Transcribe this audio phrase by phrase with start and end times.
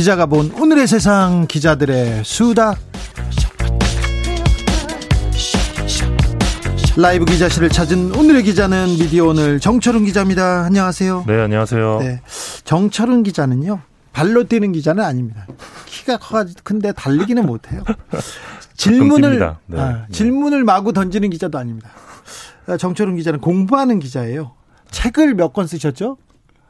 [0.00, 2.74] 기자가 본 오늘의 세상 기자들의 수다.
[6.96, 10.64] 라이브 기자실을 찾은 오늘의 기자는 미디어 오늘 정철은 기자입니다.
[10.64, 11.24] 안녕하세요.
[11.26, 11.98] 네, 안녕하세요.
[11.98, 12.22] 네,
[12.64, 13.82] 정철은 기자는요,
[14.14, 15.46] 발로 뛰는 기자는 아닙니다.
[15.84, 17.84] 키가 커가지고 근데 달리기는 못해요.
[18.78, 19.78] 질문을 네.
[19.78, 21.90] 아, 질문을 마구 던지는 기자도 아닙니다.
[22.78, 24.52] 정철은 기자는 공부하는 기자예요.
[24.92, 26.16] 책을 몇 권 쓰셨죠?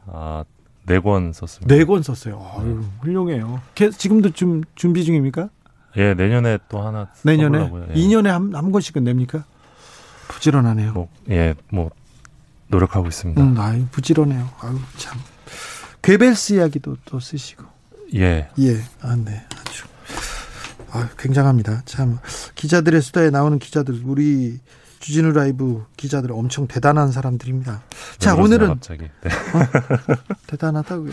[0.09, 0.43] 아,
[0.91, 1.73] 네 권 썼습니다.
[1.75, 2.53] 네 권 썼어요.
[2.59, 3.61] 아유, 훌륭해요.
[3.97, 5.49] 지금도 좀 준비 중입니까?
[5.97, 7.87] 예, 내년에 또 하나 내년에 써보려고요.
[7.91, 7.95] 예.
[7.95, 9.45] 2년에 한, 한 권씩은 냅니까?
[10.29, 10.93] 부지런하네요.
[10.93, 11.91] 뭐, 예, 뭐
[12.69, 13.41] 노력하고 있습니다.
[13.43, 14.49] 음, 아유, 부지런해요.
[14.61, 15.19] 아유, 참.
[16.03, 17.65] 괴벨스 이야기도 또 쓰시고.
[18.15, 18.49] 예.
[18.59, 18.77] 예.
[19.03, 19.45] 아, 네.
[19.61, 19.85] 아주
[20.93, 21.83] 아, 굉장합니다.
[21.85, 22.19] 참
[22.57, 24.59] 기자들의 수다에 나오는 기자들 우리
[25.01, 27.83] 주진우 라이브 기자들 엄청 대단한 사람들입니다.
[28.19, 29.05] 자, 오늘은 갑자기.
[29.23, 29.31] 네.
[29.31, 30.15] 어?
[30.47, 31.13] 대단하다고요.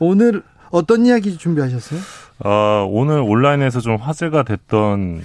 [0.00, 2.00] 오늘 어떤 이야기 준비하셨어요?
[2.44, 5.22] 어, 오늘 온라인에서 좀 화제가 됐던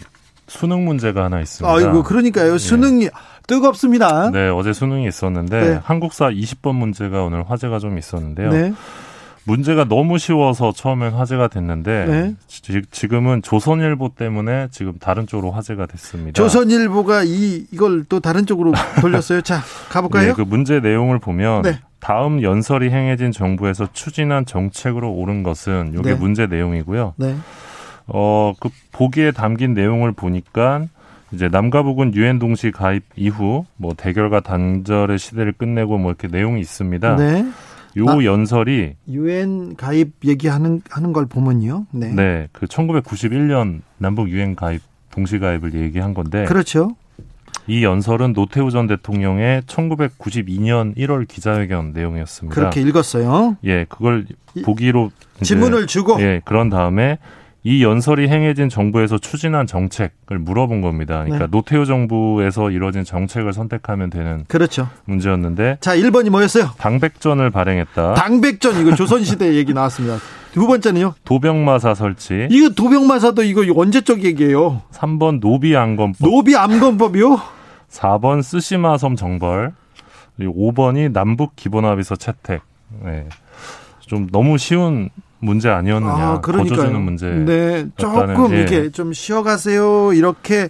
[0.48, 1.74] 수능 문제가 하나 있습니다.
[1.74, 2.54] 아이고, 그러니까요.
[2.54, 2.58] 예.
[2.58, 3.12] 수능이 네.
[3.48, 4.30] 뜨겁습니다.
[4.32, 5.80] 네, 어제 수능이 있었는데 네.
[5.84, 8.50] 한국사 20번 문제가 오늘 화제가 좀 있었는데요.
[8.52, 8.74] 네.
[9.46, 12.36] 문제가 너무 쉬워서 처음엔 화제가 됐는데 네.
[12.48, 16.34] 지, 금은 조선일보 때문에 지금 다른 쪽으로 화제가 됐습니다.
[16.34, 18.72] 조선일보가 이 이걸 또 다른 쪽으로
[19.02, 19.42] 돌렸어요.
[19.42, 20.30] 자, 가볼까요?
[20.30, 21.80] 네, 그 문제 내용을 보면 네.
[22.00, 26.16] 다음 연설이 행해진 정부에서 추진한 정책으로 옳은 것은 이게 네.
[26.16, 27.14] 문제 내용이고요.
[27.18, 27.36] 네.
[28.08, 30.86] 어, 그 보기에 담긴 내용을 보니까
[31.32, 36.62] 이제 남과 북은 유엔 동시 가입 이후 뭐 대결과 단절의 시대를 끝내고 뭐 이렇게 내용이
[36.62, 37.16] 있습니다.
[37.96, 38.02] 네.
[38.02, 41.86] 요 아, 연설이 유엔 가입 얘기하는 하는 걸 보면요.
[41.92, 42.14] 네.
[42.14, 42.48] 네.
[42.52, 44.82] 그 1991년 남북 유엔 가입
[45.12, 46.96] 동시 가입을 얘기한 건데 그렇죠.
[47.68, 52.54] 이 연설은 노태우 전 대통령의 1992년 1월 기자회견 내용이었습니다.
[52.54, 53.58] 그렇게 읽었어요.
[53.64, 54.26] 예, 그걸
[54.66, 55.12] 보기로
[55.42, 57.20] 지문을 주고 예, 그런 다음에
[57.66, 61.24] 이 연설이 행해진 정부에서 추진한 정책을 물어본 겁니다.
[61.24, 61.52] 그러니까 네.
[61.52, 64.90] 노태우 정부에서 이뤄진 정책을 선택하면 되는 그렇죠.
[65.06, 66.72] 문제였는데 자, 1번이 뭐였어요?
[66.78, 68.16] 당백전을 발행했다.
[68.16, 70.18] 당백전 이거 조선 시대 얘기 나왔습니다.
[70.52, 71.14] 두 번째는요?
[71.24, 72.48] 도병마사 설치.
[72.52, 74.82] 이거 도병마사도 이거 언제적 얘기예요?
[74.92, 76.18] 3번 노비암건법.
[76.30, 77.42] 노비암건법이요?
[77.90, 79.72] 4번 쓰시마섬 정벌.
[80.36, 82.62] 그리고 5번이 남북 기본합의서 채택.
[83.04, 83.26] 네.
[84.02, 85.10] 좀 너무 쉬운
[85.44, 86.14] 문제 아니었느냐.
[86.14, 87.28] 아, 거저주는 문제.
[87.28, 88.62] 네, 조금 예.
[88.62, 90.14] 이게 좀 쉬어가세요.
[90.14, 90.70] 이렇게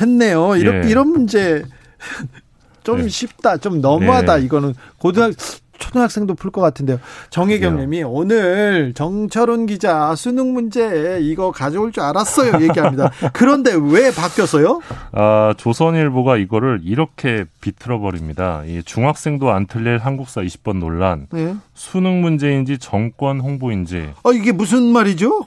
[0.00, 0.56] 했네요.
[0.56, 0.90] 이런 예.
[0.90, 1.64] 이런 문제
[2.84, 3.08] 좀 예.
[3.08, 4.40] 쉽다, 좀 너무하다.
[4.40, 4.44] 예.
[4.44, 5.32] 이거는 고등학
[5.78, 6.98] 초등학생도 풀 것 같은데요.
[7.30, 13.10] 정혜경님이 오늘 정철훈 기자 수능 문제 이거 가져올 줄 알았어요 얘기합니다.
[13.32, 14.80] 그런데 왜 바뀌었어요?
[15.12, 18.62] 아 조선일보가 이거를 이렇게 비틀어 버립니다.
[18.66, 21.26] 이 중학생도 안 틀릴 한국사 20번 논란.
[21.32, 21.54] 네.
[21.74, 24.10] 수능 문제인지 정권 홍보인지.
[24.24, 25.46] 아 이게 무슨 말이죠?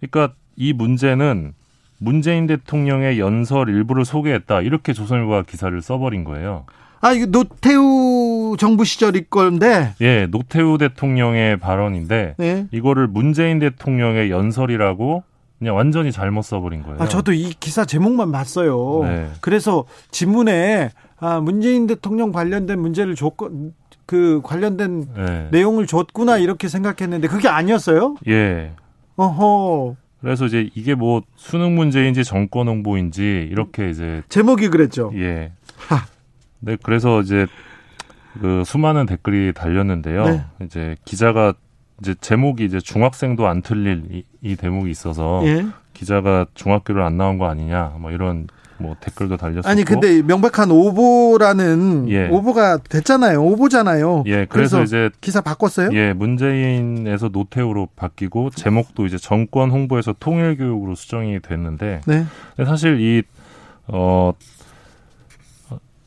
[0.00, 1.54] 그러니까 이 문제는
[1.98, 6.64] 문재인 대통령의 연설 일부를 소개했다 이렇게 조선일보가 기사를 써버린 거예요.
[7.00, 9.94] 아, 이거 노태우 정부 시절일 건데.
[10.00, 12.66] 예, 노태우 대통령의 발언인데 네.
[12.70, 15.22] 이거를 문재인 대통령의 연설이라고
[15.58, 16.98] 그냥 완전히 잘못 써버린 거예요.
[17.00, 19.00] 아, 저도 이 기사 제목만 봤어요.
[19.04, 19.30] 네.
[19.40, 23.72] 그래서 지문에 아, 문재인 대통령 관련된 문제를 줬고
[24.06, 25.48] 그 관련된 네.
[25.52, 28.16] 내용을 줬구나 이렇게 생각했는데 그게 아니었어요?
[28.28, 28.72] 예.
[29.16, 29.96] 어허.
[30.20, 35.12] 그래서 이제 이게 뭐 수능 문제인지 정권 홍보인지 이렇게 이제 제목이 그랬죠.
[35.14, 35.52] 예.
[35.76, 36.04] 하.
[36.60, 37.46] 네, 그래서 이제
[38.40, 40.24] 그 수많은 댓글이 달렸는데요.
[40.24, 40.44] 네.
[40.64, 41.54] 이제 기자가
[42.00, 45.66] 이제 제목이 이제 중학생도 안 틀릴 이, 이 대목이 있어서 예.
[45.92, 48.46] 기자가 중학교를 안 나온 거 아니냐 뭐 이런
[48.78, 52.28] 뭐 댓글도 달렸었고 아니 근데 명백한 오보라는 예.
[52.28, 59.18] 오보가 됐잖아요 오보잖아요 예 그래서, 그래서, 이제 기사 바꿨어요 예 문재인에서 노태우로 바뀌고 제목도 이제
[59.18, 62.24] 정권 홍보에서 통일교육으로 수정이 됐는데 네.
[62.64, 63.22] 사실 이
[63.92, 64.32] 어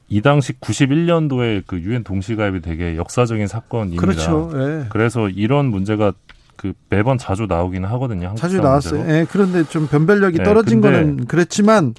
[0.09, 4.01] 이 당시 91년도에 그 유엔 동시가입이 되게 역사적인 사건입니다.
[4.01, 4.51] 그렇죠.
[4.53, 4.85] 네.
[4.89, 6.13] 그래서 이런 문제가
[6.55, 8.35] 그 매번 자주 나오기는 하거든요.
[8.35, 9.01] 자주 나왔어요.
[9.09, 9.25] 예.
[9.29, 11.94] 그런데 좀 변별력이 네, 떨어진 거는 그랬지만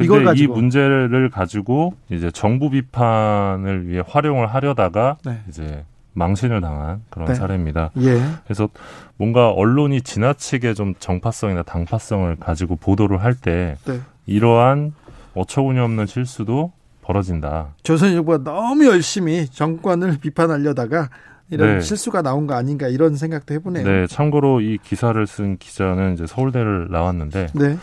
[0.00, 5.40] 이걸 가지고 이 문제를 가지고 이제 정부 비판을 위해 활용을 하려다가 네.
[5.48, 7.34] 이제 망신을 당한 그런 네.
[7.34, 7.90] 사례입니다.
[7.98, 8.20] 예.
[8.44, 8.68] 그래서
[9.16, 14.00] 뭔가 언론이 지나치게 좀 정파성이나 당파성을 가지고 보도를 할때 네.
[14.26, 14.92] 이러한
[15.34, 16.72] 어처구니 없는 실수도
[17.06, 17.68] 벌어진다.
[17.82, 21.08] 조선일보가 너무 열심히 정권을 비판하려다가
[21.50, 21.80] 이런 네.
[21.80, 23.86] 실수가 나온 거 아닌가 이런 생각도 해보네요.
[23.86, 27.78] 네, 참고로 이 기사를 쓴 기자는 이제 서울대를 나왔는데 네.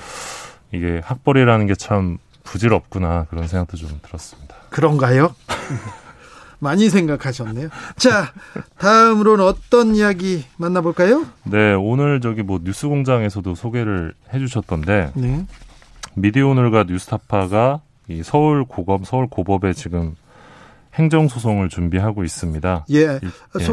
[0.74, 4.56] 이게 학벌이라는 게 참 부질없구나 그런 생각도 좀 들었습니다.
[4.70, 5.34] 그런가요?
[6.60, 7.70] 많이 생각하셨네요.
[7.98, 8.32] 자,
[8.78, 11.26] 다음으로는 어떤 이야기 만나볼까요?
[11.44, 15.46] 네, 오늘 저기 뭐 뉴스공장에서도 소개를 해주셨던데 네.
[16.16, 20.16] 미디어오늘과 뉴스타파가 이 서울 고검, 서울 고법에 지금
[20.96, 22.86] 행정 소송을 준비하고 있습니다.
[22.92, 23.00] 예.
[23.00, 23.20] 예.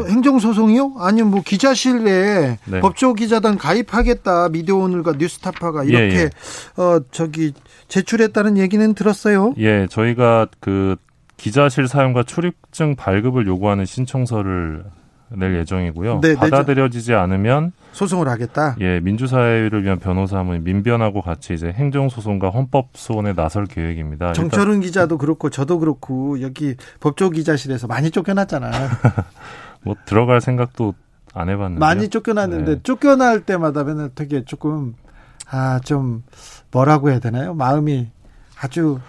[0.09, 0.95] 행정 소송이요?
[0.97, 2.79] 아니면 뭐 기자실에 네.
[2.79, 4.49] 법조 기자단 가입하겠다.
[4.49, 6.81] 미디어오늘과 뉴스타파가 이렇게 예, 예.
[6.81, 7.53] 어 저기
[7.89, 9.53] 제출했다는 얘기는 들었어요.
[9.59, 10.95] 예, 저희가 그
[11.37, 14.83] 기자실 사용과 출입증 발급을 요구하는 신청서를
[15.33, 16.21] 낼 예정이고요.
[16.21, 18.75] 네, 받아들여지지 않으면 소송을 하겠다.
[18.79, 24.33] 예, 민주사회를 위한 변호사는 민변하고 같이 이제 행정소송과 헌법소원에 나설 계획입니다.
[24.33, 28.71] 정철은 기자도 그렇고 저도 그렇고 여기 법조 기자실에서 많이 쫓겨났잖아요.
[29.83, 30.93] 뭐 들어갈 생각도
[31.33, 32.79] 안 해봤는데 많이 쫓겨났는데 네.
[32.83, 34.95] 쫓겨날 때마다 맨날 되게 조금
[35.49, 36.23] 아 좀
[36.71, 37.53] 뭐라고 해야 되나요?
[37.53, 38.09] 마음이
[38.61, 38.99] 아주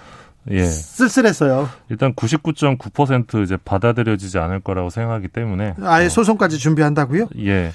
[0.51, 0.65] 예.
[0.65, 1.69] 쓸쓸했어요.
[1.89, 6.09] 일단 99.9% 이제 받아들여지지 않을 거라고 생각하기 때문에 아예 어.
[6.09, 7.29] 소송까지 준비한다고요?
[7.39, 7.73] 예.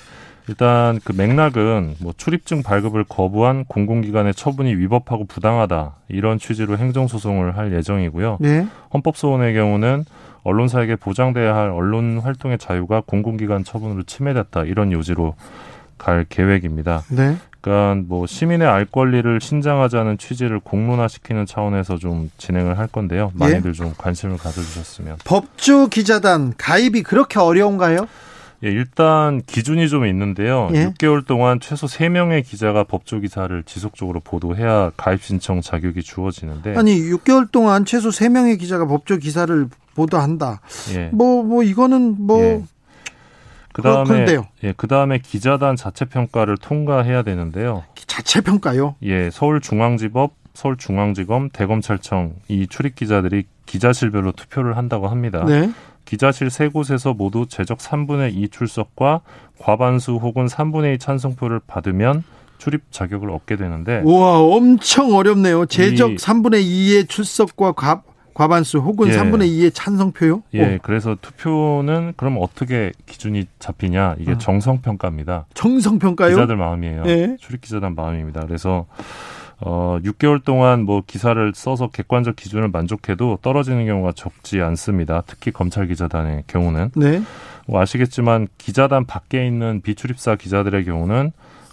[0.49, 7.73] 일단 그 맥락은 뭐 출입증 발급을 거부한 공공기관의 처분이 위법하고 부당하다 이런 취지로 행정소송을 할
[7.73, 8.37] 예정이고요.
[8.39, 8.65] 네.
[8.93, 10.05] 헌법소원의 경우는
[10.43, 15.35] 언론사에게 보장돼야 할 언론 활동의 자유가 공공기관 처분으로 침해됐다 이런 요지로
[15.97, 17.03] 갈 계획입니다.
[17.09, 17.35] 네.
[17.67, 23.31] 그러니까 뭐 시민의 알 권리를 신장하자는 취지를 공론화시키는 차원에서 좀 진행을 할 건데요.
[23.35, 23.73] 많이들 예?
[23.73, 25.17] 좀 관심을 가져주셨으면.
[25.25, 28.07] 법조 기자단 가입이 그렇게 어려운가요?
[28.63, 30.69] 예, 일단 기준이 좀 있는데요.
[30.73, 30.87] 예?
[30.87, 37.51] 6개월 동안 최소 3명의 기자가 법조 기사를 지속적으로 보도해야 가입 신청 자격이 주어지는데 아니, 6개월
[37.51, 40.61] 동안 최소 3명의 기자가 법조 기사를 보도한다.
[40.95, 41.09] 예.
[41.11, 42.63] 뭐, 뭐, 이거는 뭐, 예.
[43.77, 44.25] 그 다음에
[44.63, 47.83] 예, 그 다음에 기자단 자체 평가를 통과해야 되는데요.
[48.07, 48.95] 자체 평가요?
[49.03, 55.45] 예, 서울중앙지법, 서울중앙지검, 대검찰청 이 출입 기자들이 기자실별로 투표를 한다고 합니다.
[55.45, 55.69] 네.
[56.05, 59.21] 기자실 세 곳에서 모두 제적 3분의 2 출석과
[59.59, 62.23] 과반수 혹은 3분의 2 찬성표를 받으면
[62.57, 65.67] 출입 자격을 얻게 되는데 우와 엄청 어렵네요.
[65.67, 68.01] 제적 이, 3분의 2의 출석과 과,
[68.37, 69.13] 과반수 혹은 예.
[69.13, 70.43] 3분의 2의 찬성표요?
[70.53, 70.79] 예, 오.
[70.83, 74.17] 그래서 투표는 그럼 어떻게 기준이 잡히냐?
[74.19, 74.37] 이게 아.
[74.37, 75.47] 정성평가입니다.
[75.55, 76.35] 정성평가요?
[76.35, 77.03] 기자들 마음이에요.
[77.07, 77.37] 예.
[77.39, 78.41] 출입기자단 마음입니다.
[78.45, 78.85] 그래서
[79.59, 85.23] 어, 6개월 동안 뭐 기사를 써서 객관적 기준을 만족해도 떨어지는 경우가 적지 않습니다.
[85.25, 86.91] 특히 검찰 기자단의 경우는.
[86.95, 87.23] 네.
[87.65, 91.31] 뭐 아시겠지만 기자단 밖에 있는 비출입사 기자들의 경우는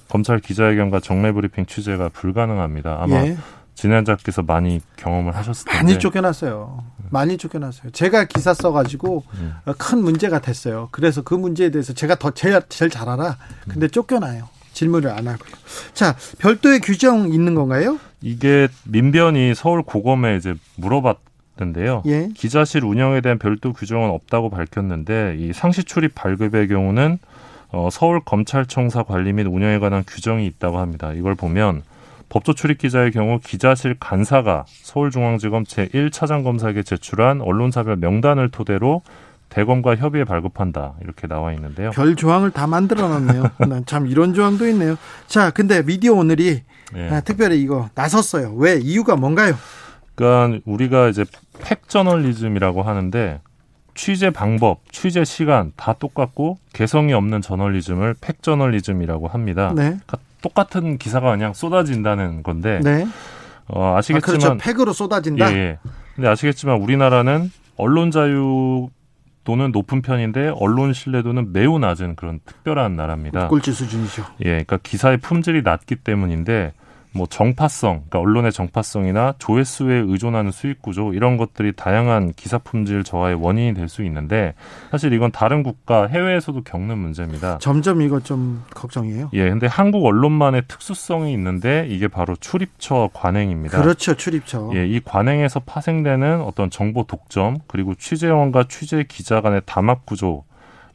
[0.09, 2.97] 검찰 기자회견과 정례 브리핑 취재가 불가능합니다.
[3.03, 3.37] 아마 예.
[3.75, 6.85] 진행자께서 많이 경험을 하셨을 텐데 많이 쫓겨났어요.
[7.11, 7.91] 많이 쫓겨났어요.
[7.91, 9.55] 제가 기사 써가지고 음.
[9.79, 10.89] 큰 문제가 됐어요.
[10.91, 13.37] 그래서 그 문제에 대해서 제가 더 제일, 제일 잘 알아.
[13.69, 14.49] 근데 쫓겨나요.
[14.73, 15.55] 질문을 안 하고요.
[15.93, 17.99] 자, 별도의 규정 있는 건가요?
[18.21, 22.03] 이게 민변이 서울 고검에 이제 물어봤는데요.
[22.07, 22.29] 예?
[22.35, 27.19] 기자실 운영에 대한 별도 규정은 없다고 밝혔는데 이 상시 출입 발급의 경우는
[27.71, 31.13] 어, 서울 검찰청사 관리 및 운영에 관한 규정이 있다고 합니다.
[31.13, 31.83] 이걸 보면
[32.35, 39.03] 법조 출입 기자의 경우 기자실 간사가 서울중앙지검 제1차장 검사에게 제출한 언론사별 명단을 토대로
[39.51, 41.93] 대검과 협의에 발급한다 이렇게 나와 있는데요.
[41.93, 43.51] 별 조항을 다 만들어놨네요.
[43.87, 44.97] 참 이런 조항도 있네요.
[45.29, 46.63] 자, 근데 미디어 오늘이
[46.93, 47.09] 네.
[47.09, 48.53] 아, 특별히 이거 나섰어요.
[48.57, 49.55] 왜 이유가 뭔가요?
[50.17, 51.25] 그러니까 우리가 이제
[51.63, 53.43] 팩 저널리즘이라고 하는데
[53.95, 59.69] 취재 방법, 취재 시간 다 똑같고 개성이 없는 저널리즘을 팩 저널리즘이라고 합니다.
[59.69, 59.83] 네.
[59.83, 63.07] 그러니까 똑같은 기사가 그냥 쏟아진다는 건데 네.
[63.67, 64.59] 어, 아시겠지만 아, 그렇죠.
[64.59, 65.51] 팩으로 쏟아진다.
[65.51, 65.79] 예, 예.
[66.15, 68.91] 근데 아시겠지만 우리나라는 언론 자유
[69.45, 73.49] 도는 높은 편인데 언론 신뢰도는 매우 낮은 그런 특별한 나라입니다.
[73.49, 74.25] 꼴찌 수준이죠.
[74.41, 76.75] 예, 그러니까 기사의 품질이 낮기 때문인데
[77.15, 83.37] 뭐 정파성, 그러니까 언론의 정파성이나 조회수에 의존하는 수익 구조 이런 것들이 다양한 기사 품질 저하의
[83.37, 84.55] 원인이 될 수 있는데
[84.91, 87.59] 사실 이건 다른 국가 해외에서도 겪는 문제입니다.
[87.59, 89.31] 점점 이거 좀 걱정이에요.
[89.35, 93.81] 예, 근데 한국 언론만의 특수성이 있는데 이게 바로 출입처 관행입니다.
[93.81, 94.71] 그렇죠, 출입처.
[94.75, 100.45] 예, 이 관행에서 파생되는 어떤 정보 독점 그리고 취재원과 취재 기자 간의 담합 구조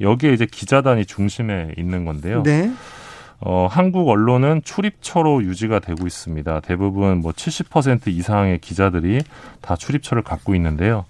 [0.02, 2.44] 여기에 이제 기자단이 중심에 있는 건데요.
[2.44, 2.72] 네.
[3.42, 6.60] 어, 한국 언론은 출입처로 유지가 되고 있습니다.
[6.62, 9.22] 대부분 뭐 70% 이상의 기자들이
[9.62, 11.06] 다 출입처를 갖고 있는데요.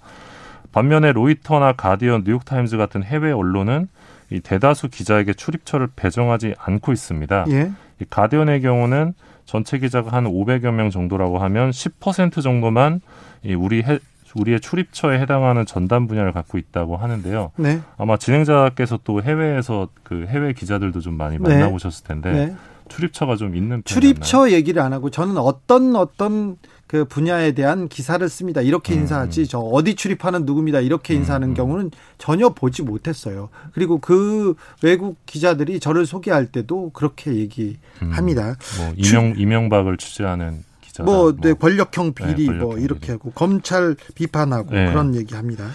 [0.72, 3.88] 반면에 로이터나 가디언, 뉴욕타임즈 같은 해외 언론은
[4.30, 7.46] 이 대다수 기자에게 출입처를 배정하지 않고 있습니다.
[7.50, 7.72] 예.
[8.00, 13.00] 이 가디언의 경우는 전체 기자가 한 500여 명 정도라고 하면 10% 정도만
[13.42, 13.98] 이 우리 해,
[14.34, 17.52] 우리의 출입처에 해당하는 전담 분야를 갖고 있다고 하는데요.
[17.56, 17.80] 네.
[17.96, 21.42] 아마 진행자께서 또 해외에서 그 해외 기자들도 좀 많이 네.
[21.42, 22.56] 만나보셨을 텐데 네.
[22.88, 24.50] 출입처가 좀 있는 출입처?
[24.50, 26.56] 얘기를 안 하고 저는 어떤 어떤
[26.86, 28.60] 그 분야에 대한 기사를 씁니다.
[28.60, 29.42] 이렇게 음, 인사하지.
[29.42, 29.46] 음.
[29.48, 30.80] 저 어디 출입하는 누굽니다.
[30.80, 31.54] 이렇게 음, 인사하는 음.
[31.54, 33.48] 경우는 전혀 보지 못했어요.
[33.72, 38.48] 그리고 그 외국 기자들이 저를 소개할 때도 그렇게 얘기합니다.
[38.48, 38.54] 음.
[38.78, 40.64] 뭐 이명 이명박을 취재하는
[41.04, 41.58] 뭐, 네, 뭐.
[41.58, 43.12] 권력형 비리 네, 뭐 이렇게 비리.
[43.12, 44.88] 하고 검찰 비판하고 네.
[44.88, 45.68] 그런 얘기합니다.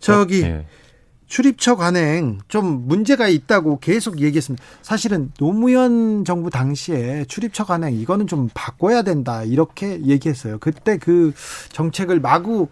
[0.00, 0.66] 저기 어, 네.
[1.26, 4.64] 출입처 관행 좀 문제가 있다고 계속 얘기했습니다.
[4.82, 10.58] 사실은 노무현 정부 당시에 출입처 관행 이거는 좀 바꿔야 된다 이렇게 얘기했어요.
[10.58, 11.32] 그때 그
[11.70, 12.68] 정책을 마구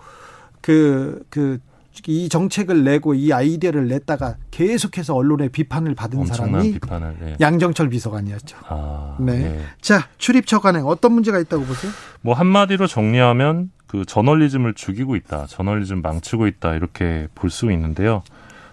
[0.61, 1.59] 그그
[2.07, 7.37] 이 정책을 내고 이 아이디어를 냈다가 계속해서 언론의 비판을 받은 사람이 비판을, 네.
[7.41, 8.57] 양정철 비서관이었죠.
[8.69, 9.39] 아, 네.
[9.39, 9.61] 네.
[9.81, 11.93] 자 출입 처 관행 어떤 문제가 있다고 보세요?
[12.21, 18.23] 뭐 한마디로 정리하면 그 저널리즘을 죽이고 있다, 저널리즘 망치고 있다 이렇게 볼 수 있는데요.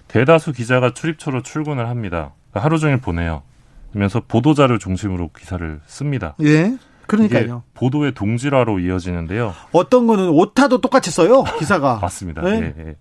[0.07, 2.33] 대다수 기자가 출입처로 출근을 합니다.
[2.49, 3.43] 그러니까 하루 종일 보내요.
[3.91, 6.35] 그러면서 보도자를 중심으로 기사를 씁니다.
[6.41, 6.75] 예.
[7.07, 7.63] 그러니까요.
[7.73, 9.53] 보도의 동질화로 이어지는데요.
[9.73, 11.99] 어떤 거는 오타도 똑같이 써요, 기사가.
[12.01, 12.41] 맞습니다.
[12.41, 12.73] 네?
[12.77, 12.95] 예, 예.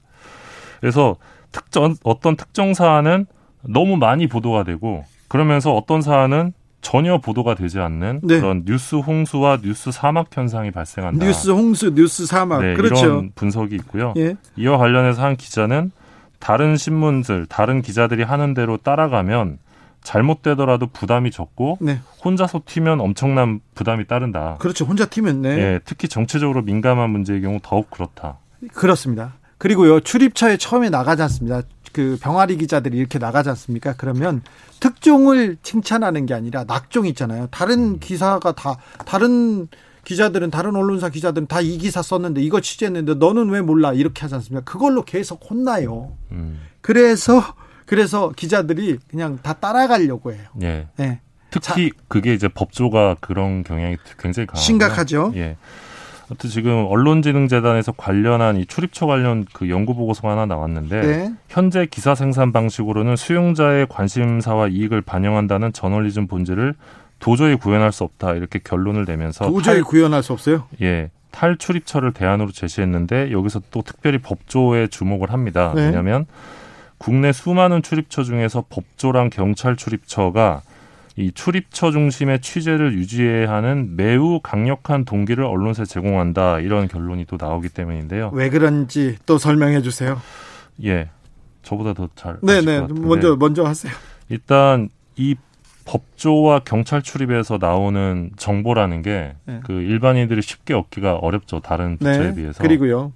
[0.81, 1.17] 그래서
[1.53, 3.27] 특정 어떤 특정 사안은
[3.63, 8.41] 너무 많이 보도가 되고 그러면서 어떤 사안은 전혀 보도가 되지 않는 네.
[8.41, 11.25] 그런 뉴스 홍수와 뉴스 사막 현상이 발생한다.
[11.25, 12.63] 뉴스 홍수, 뉴스 사막.
[12.63, 13.05] 네, 그렇죠.
[13.05, 14.15] 이런 분석이 있고요.
[14.17, 14.37] 예.
[14.57, 15.91] 이와 관련해서 한 기자는
[16.39, 19.59] 다른 신문들, 다른 기자들이 하는 대로 따라가면
[20.03, 22.01] 잘못되더라도 부담이 적고 네.
[22.25, 24.57] 혼자서 튀면 엄청난 부담이 따른다.
[24.59, 24.87] 그렇죠.
[24.87, 25.51] 혼자 튀면 네.
[25.51, 28.39] 예, 특히 정치적으로 민감한 문제의 경우 더욱 그렇다.
[28.73, 29.35] 그렇습니다.
[29.61, 31.61] 그리고요 출입처에 처음에 나가지 않습니다.
[31.93, 33.93] 그 병아리 기자들이 이렇게 나가지 않습니까?
[33.97, 34.41] 그러면
[34.81, 37.47] 특종을 칭찬하는 게 아니라 낙종 있잖아요.
[37.51, 37.99] 다른 음.
[38.01, 39.69] 기사가 다 다른
[40.05, 44.35] 기자들은 다른 언론사 기자들은 다 이 기사 썼는데 이거 취재했는데 너는 왜 몰라 이렇게 하지
[44.37, 44.65] 않습니까?
[44.65, 46.17] 그걸로 계속 혼나요.
[46.33, 46.59] 음.
[46.81, 47.43] 그래서
[47.85, 50.47] 그래서 기자들이 그냥 다 따라가려고 해요.
[50.63, 50.89] 예.
[50.97, 51.21] 네.
[51.51, 55.33] 특히 자, 그게 이제 법조가 그런 경향이 굉장히 강하고 심각하죠.
[55.35, 55.59] 예.
[56.31, 61.35] 아무튼 지금 언론지능재단에서 관련한 이 출입처 관련 그 연구 보고서가 하나 나왔는데 네.
[61.49, 66.75] 현재 기사 생산 방식으로는 수용자의 관심사와 이익을 반영한다는 저널리즘 본질을
[67.19, 70.69] 도저히 구현할 수 없다 이렇게 결론을 내면서 도저히 탈, 구현할 수 없어요?
[70.81, 71.11] 예.
[71.33, 75.73] 탈출입처를 대안으로 제시했는데 여기서 또 특별히 법조에 주목을 합니다.
[75.75, 75.87] 네.
[75.87, 76.27] 왜냐하면
[76.99, 80.63] 국내 수많은 출입처 중에서 법조랑 경찰 출입처가
[81.17, 87.69] 이 출입처 중심의 취재를 유지해야 하는 매우 강력한 동기를 언론사에 제공한다 이런 결론이 또 나오기
[87.71, 88.31] 때문인데요.
[88.33, 90.21] 왜 그런지 또 설명해 주세요.
[90.85, 91.11] 예,
[91.63, 92.39] 저보다 더 잘.
[92.43, 93.93] 네네, 먼저 먼저 하세요.
[94.29, 95.35] 일단 이
[95.85, 99.61] 법조와 경찰 출입에서 나오는 정보라는 게그 네.
[99.65, 101.61] 그 일반인들이 쉽게 얻기가 어렵죠.
[101.61, 102.35] 다른 부처에 네.
[102.35, 102.63] 비해서.
[102.63, 103.13] 그리고요.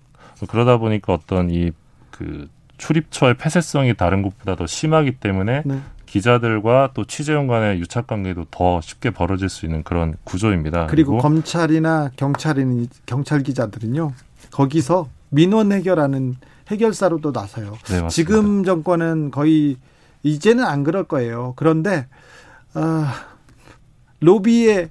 [0.49, 1.71] 그러다 보니까 어떤 이
[2.15, 5.81] 그 출입처의 폐쇄성이 다른 곳보다 더 심하기 때문에 네.
[6.15, 10.87] 기자들과 또 취재원 간의 유착 관계도 더 쉽게 벌어질 수 있는 그런 구조입니다.
[10.87, 14.13] 그리고, 그리고 검찰이나 경찰인 경찰 기자들은요.
[14.53, 16.37] 거기서 민원 해결하는
[16.69, 17.77] 해결사로도 나서요.
[17.89, 19.77] 네, 지금 정권은 거의
[20.23, 21.55] 이제는 안 그럴 거예요.
[21.57, 22.07] 그런데
[22.75, 23.13] 아,
[24.21, 24.91] 로비에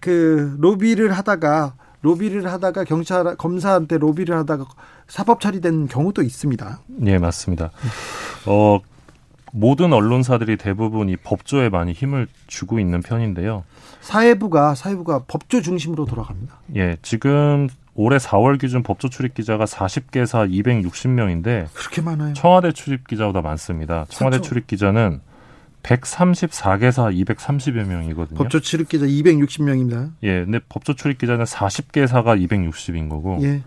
[0.00, 4.66] 그 로비를 하다가 로비를 하다가 경찰 검사한테 로비를 하다가
[5.06, 6.80] 사법 처리된 경우도 있습니다.
[6.88, 7.70] 네, 맞습니다.
[8.46, 8.80] 어
[9.52, 13.64] 모든 언론사들이 대부분 이 법조에 많이 힘을 주고 있는 편인데요.
[14.00, 16.58] 사회부가 사회부가 법조 중심으로 돌아갑니다.
[16.76, 22.32] 예, 지금 올해 4월 기준 법조 출입 기자가 40개사 260명인데 그렇게 많아요.
[22.32, 24.06] 청와대 출입 기자보다 많습니다.
[24.08, 24.48] 청와대 그렇죠.
[24.48, 25.20] 출입 기자는
[25.82, 28.38] 134개사 230여 명이거든요.
[28.38, 30.12] 법조 출입 기자 260명입니다.
[30.22, 33.38] 예, 근데 법조 출입 기자는 40개사가 260인 거고.
[33.42, 33.62] 예.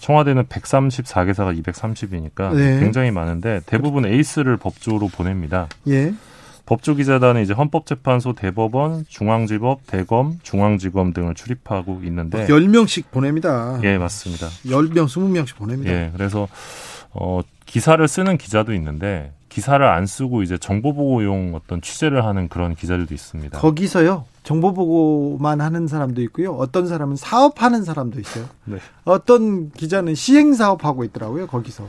[0.00, 2.80] 청와대는 134개사가 230이니까 네.
[2.80, 5.68] 굉장히 많은데 대부분 에이스를 법조로 보냅니다.
[5.88, 6.12] 예.
[6.66, 13.80] 법조 기자단은 이제 헌법재판소, 대법원, 중앙지법, 대검, 중앙지검 등을 출입하고 있는데 10명씩 보냅니다.
[13.82, 14.46] 예, 맞습니다.
[14.66, 15.92] 10명, 20명씩 보냅니다.
[15.92, 16.48] 예, 그래서
[17.12, 22.74] 어 기사를 쓰는 기자도 있는데 기사를 안 쓰고 이제 정보 보고용 어떤 취재를 하는 그런
[22.74, 23.58] 기자들도 있습니다.
[23.58, 24.24] 거기서요.
[24.42, 26.52] 정보 보고만 하는 사람도 있고요.
[26.52, 28.46] 어떤 사람은 사업하는 사람도 있어요.
[28.64, 28.78] 네.
[29.04, 31.46] 어떤 기자는 시행 사업하고 있더라고요.
[31.46, 31.88] 거기서.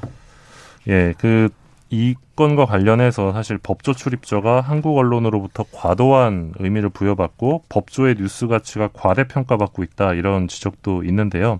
[0.89, 1.47] 예, 그
[1.93, 9.83] 이 건과 관련해서 사실 법조 출입처가 한국 언론으로부터 과도한 의미를 부여받고 법조의 뉴스 가치가 과대평가받고
[9.83, 11.59] 있다 이런 지적도 있는데요.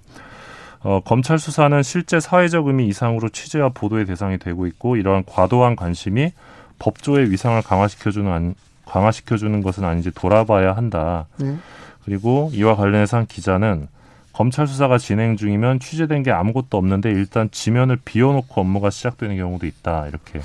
[0.84, 6.32] 어, 검찰 수사는 실제 사회적 의미 이상으로 취재와 보도의 대상이 되고 있고 이러한 과도한 관심이
[6.80, 11.28] 법조의 위상을 강화시켜주는 강화시켜주는 것은 아닌지 돌아봐야 한다.
[11.38, 11.56] 네.
[12.04, 13.88] 그리고 이와 관련해서 한 기자는
[14.34, 20.08] 검찰 수사가 진행 중이면 취재된 게 아무것도 없는데 일단 지면을 비워놓고 업무가 시작되는 경우도 있다.
[20.08, 20.42] 이렇게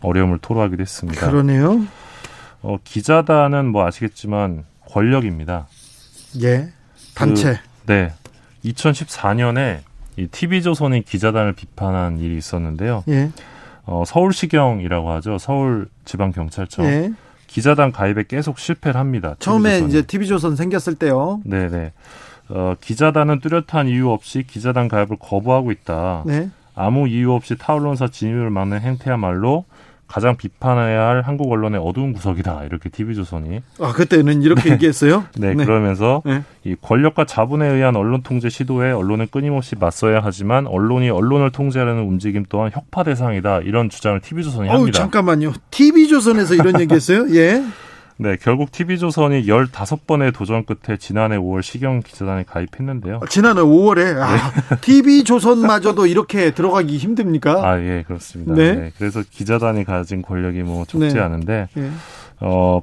[0.00, 1.30] 어려움을 토로하기도 했습니다.
[1.30, 1.86] 그러네요.
[2.62, 5.68] 어, 기자단은 뭐 아시겠지만 권력입니다.
[6.42, 6.70] 예.
[7.14, 7.52] 단체.
[7.52, 8.12] 그, 네.
[8.72, 9.80] 2014년에
[10.16, 13.04] 이 TV조선이 기자단을 비판한 일이 있었는데요.
[13.08, 13.30] 예.
[13.84, 15.38] 어, 서울시경이라고 하죠.
[15.38, 16.84] 서울지방경찰청.
[16.86, 17.12] 예.
[17.46, 19.36] 기자단 가입에 계속 실패를 합니다.
[19.38, 19.88] 처음에 TV조선이.
[19.88, 21.40] 이제 TV조선 생겼을 때요.
[21.44, 21.92] 네네.
[22.48, 26.22] 어, 기자단은 뚜렷한 이유 없이 기자단 가입을 거부하고 있다.
[26.26, 26.50] 네.
[26.74, 29.64] 아무 이유 없이 타 언론사 진입을 막는 행태야말로
[30.06, 35.24] 가장 비판해야 할 한국 언론의 어두운 구석이다 이렇게 TV조선이 아 그때는 이렇게 얘기했어요?
[35.36, 36.42] 네, 네, 그러면서 네.
[36.64, 42.44] 이 권력과 자본에 의한 언론 통제 시도에 언론은 끊임없이 맞서야 하지만 언론이 언론을 통제하려는 움직임
[42.48, 44.82] 또한 혁파 대상이다 이런 주장을 TV조선이 합니다.
[44.82, 45.52] 어우, 잠깐만요.
[45.70, 47.26] TV조선에서 이런 얘기했어요?
[47.34, 47.62] 예.
[48.18, 53.20] 네, 결국 TV조선이 15번의 도전 끝에 지난해 5월 시경 기자단에 가입했는데요.
[53.22, 54.76] 아, 지난해 5월에 아, 네.
[54.80, 57.68] TV조선마저도 이렇게 들어가기 힘듭니까?
[57.68, 58.54] 아, 예, 그렇습니다.
[58.54, 58.74] 네.
[58.74, 61.20] 네 그래서 기자단이 가진 권력이 뭐 적지 네.
[61.20, 61.90] 않은데 네.
[62.40, 62.80] 어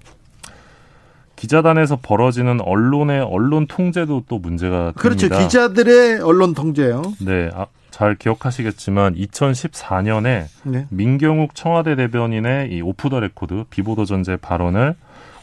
[1.35, 4.93] 기자단에서 벌어지는 언론의 언론 통제도 또 문제가.
[4.93, 5.01] 됩니다.
[5.01, 5.29] 그렇죠.
[5.29, 7.01] 기자들의 언론 통제요.
[7.19, 7.49] 네.
[7.53, 10.87] 아, 잘 기억하시겠지만 2014년에 네.
[10.89, 14.95] 민경욱 청와대 대변인의 이 오프 더 레코드 비보도 전제 발언을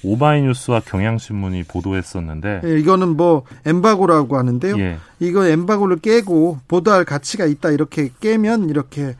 [0.03, 4.79] 오마이뉴스와 경향신문이 보도했었는데 예, 이거는 뭐 엠바고라고 하는데요.
[4.79, 4.99] 예.
[5.19, 9.15] 이거 엠바고를 깨고 보도할 가치가 있다 이렇게 깨면 이렇게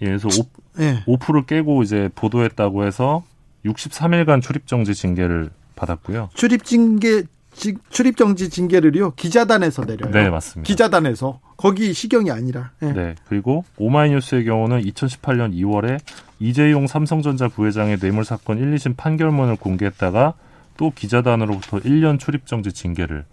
[0.00, 1.02] 예, 그래서 오, 예.
[1.06, 3.24] 오프를 깨고 이제 보도했다고 해서
[3.64, 6.30] 63일간 출입 정지 징계를 받았고요.
[6.34, 7.22] 출입 징계
[7.54, 10.10] 출입 정지 징계를요 기자단에서 내려요.
[10.10, 10.66] 네 맞습니다.
[10.66, 12.70] 기자단에서 거기 시경이 아니라.
[12.80, 12.92] 네.
[12.92, 16.00] 네 그리고 오마이뉴스의 경우는 2018년 2월에
[16.40, 20.34] 이재용 삼성전자 부회장의 뇌물 사건 1, 2심 판결문을 공개했다가
[20.76, 23.24] 또 기자단으로부터 1년 출입 정지 징계를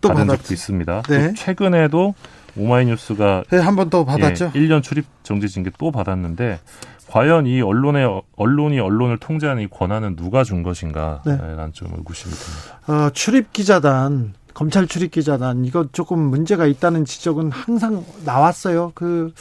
[0.00, 0.42] 또 받은 받았지.
[0.42, 1.02] 적도 있습니다.
[1.08, 1.28] 네.
[1.28, 2.14] 또 최근에도
[2.56, 4.52] 오마이뉴스가 네, 한번 더 받았죠.
[4.54, 6.60] 예, 1년 출입 정지 징계 또 받았는데
[7.08, 11.22] 과연 이 언론의 언론이 언론을 통제하는 이 권한은 누가 준 것인가?
[11.26, 11.36] 네.
[11.36, 13.06] 라는 좀 의구심이 듭니다.
[13.06, 18.92] 어, 출입 기자단 검찰 출입 기자단 이거 조금 문제가 있다는 지적은 항상 나왔어요.
[18.94, 19.32] 그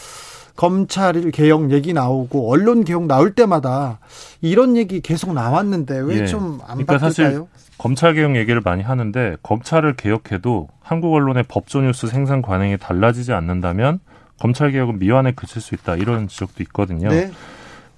[0.56, 4.00] 검찰 개혁 얘기 나오고 언론 개혁 나올 때마다
[4.42, 6.84] 이런 얘기 계속 나왔는데 왜 좀안 예.
[6.84, 7.48] 그러니까 바뀔까요?
[7.78, 14.00] 검찰 개혁 얘기를 많이 하는데 검찰을 개혁해도 한국 언론의 법조 뉴스 생산 관행이 달라지지 않는다면
[14.42, 17.10] 검찰 개혁은 미완에 그칠 수 있다 이런 지적도 있거든요.
[17.10, 17.32] 네.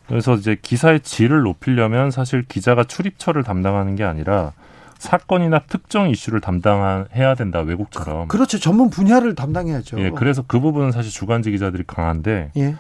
[0.10, 4.52] 그래서 이제 기사의 질을 높이려면 사실 기자가 출입처를 담당하는 게 아니라
[4.98, 8.28] 사건이나 특정 이슈를 담당해야 된다 외국처럼.
[8.28, 9.98] 그, 렇죠 전문 분야를 담당해야죠.
[10.02, 12.52] 예, 그래서 그 부분은 사실 주간지 기자들이 강한데.
[12.58, 12.76] 예.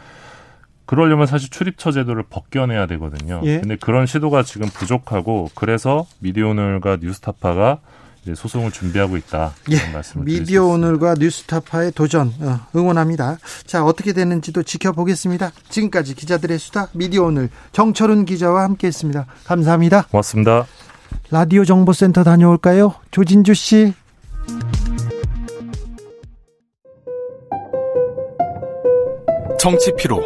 [0.85, 3.39] 그러려면 사실 출입처 제도를 벗겨내야 되거든요.
[3.45, 3.61] 예.
[3.61, 7.79] 근데 그런 시도가 지금 부족하고 그래서 미디어오늘과 뉴스타파가
[8.23, 9.53] 이제 소송을 준비하고 있다.
[9.71, 9.91] 예.
[9.91, 13.37] 말씀을 미디어 오늘과 뉴스타파의 도전 어, 응원합니다.
[13.65, 15.51] 자 어떻게 되는지도 지켜보겠습니다.
[15.69, 19.25] 지금까지 기자들의 수다 미디어 오늘 정철은 기자와 함께했습니다.
[19.45, 20.03] 감사합니다.
[20.03, 20.65] 고맙습니다.
[21.31, 22.95] 라디오 정보센터 다녀올까요?
[23.11, 23.93] 조진주 씨.
[29.59, 30.21] 정치 피로,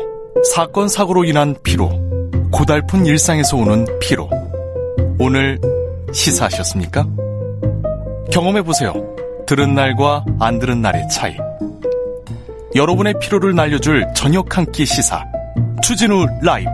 [0.53, 1.89] 사건 사고로 인한 피로,
[2.51, 4.29] 고달픈 일상에서 오는 피로.
[5.19, 5.59] 오늘
[6.11, 7.26] 시사하셨습니까?
[8.31, 8.93] 경험해 보세요.
[9.45, 11.35] 들은 날과 안 들은 날의 차이.
[12.75, 15.23] 여러분의 피로를 날려줄 저녁 한 끼 시사.
[15.81, 16.69] 추진우 라이브.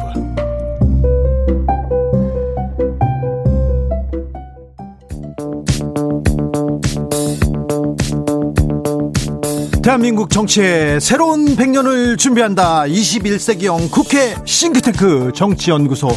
[9.83, 12.83] 대한민국 정치의 새로운 100년을 준비한다.
[12.83, 16.07] 21세기형 국회 싱크탱크 정치연구소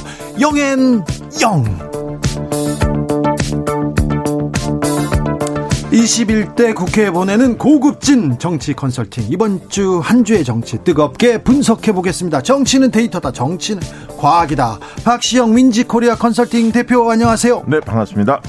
[0.41, 2.06] 영앤영.
[5.91, 9.25] 21대 국회에 보내는 고급진 정치 컨설팅.
[9.31, 12.43] 이번 주 한 주의 정치 뜨겁게 분석해 보겠습니다.
[12.43, 13.33] 정치는 데이터다.
[13.33, 13.81] 정치는
[14.19, 14.79] 과학이다.
[15.05, 17.65] 박시영 민지 코리아 컨설팅 대표 안녕하세요.
[17.69, 18.43] 네, 반갑습니다.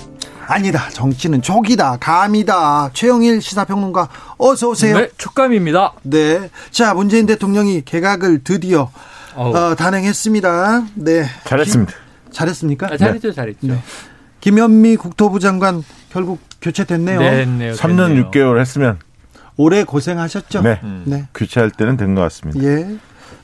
[0.48, 0.90] 아니다.
[0.90, 1.98] 정치는 족이다.
[2.00, 2.90] 감이다.
[2.94, 4.98] 최영일 시사평론가 어서 오세요.
[4.98, 5.94] 네, 촉감입니다.
[6.04, 6.50] 네.
[6.72, 8.90] 자, 문재인 대통령이 개각을 드디어
[9.36, 10.86] 어, 단행했습니다.
[10.96, 11.26] 네.
[11.46, 11.92] 잘했습니다.
[11.92, 11.98] 기,
[12.32, 12.88] 잘했습니까?
[12.92, 13.68] 아, 잘했죠, 잘했죠.
[13.68, 13.78] 네.
[14.42, 17.20] 김현미 국토부 장관 결국 교체됐네요.
[17.20, 18.32] 네, 네 3년 됐네요.
[18.32, 18.98] 6개월 했으면
[19.58, 20.62] 오래 고생하셨죠?
[20.62, 20.80] 네.
[20.84, 21.04] 음.
[21.06, 21.28] 네.
[21.34, 22.62] 교체할 때는 된 것 같습니다.
[22.64, 22.98] 예.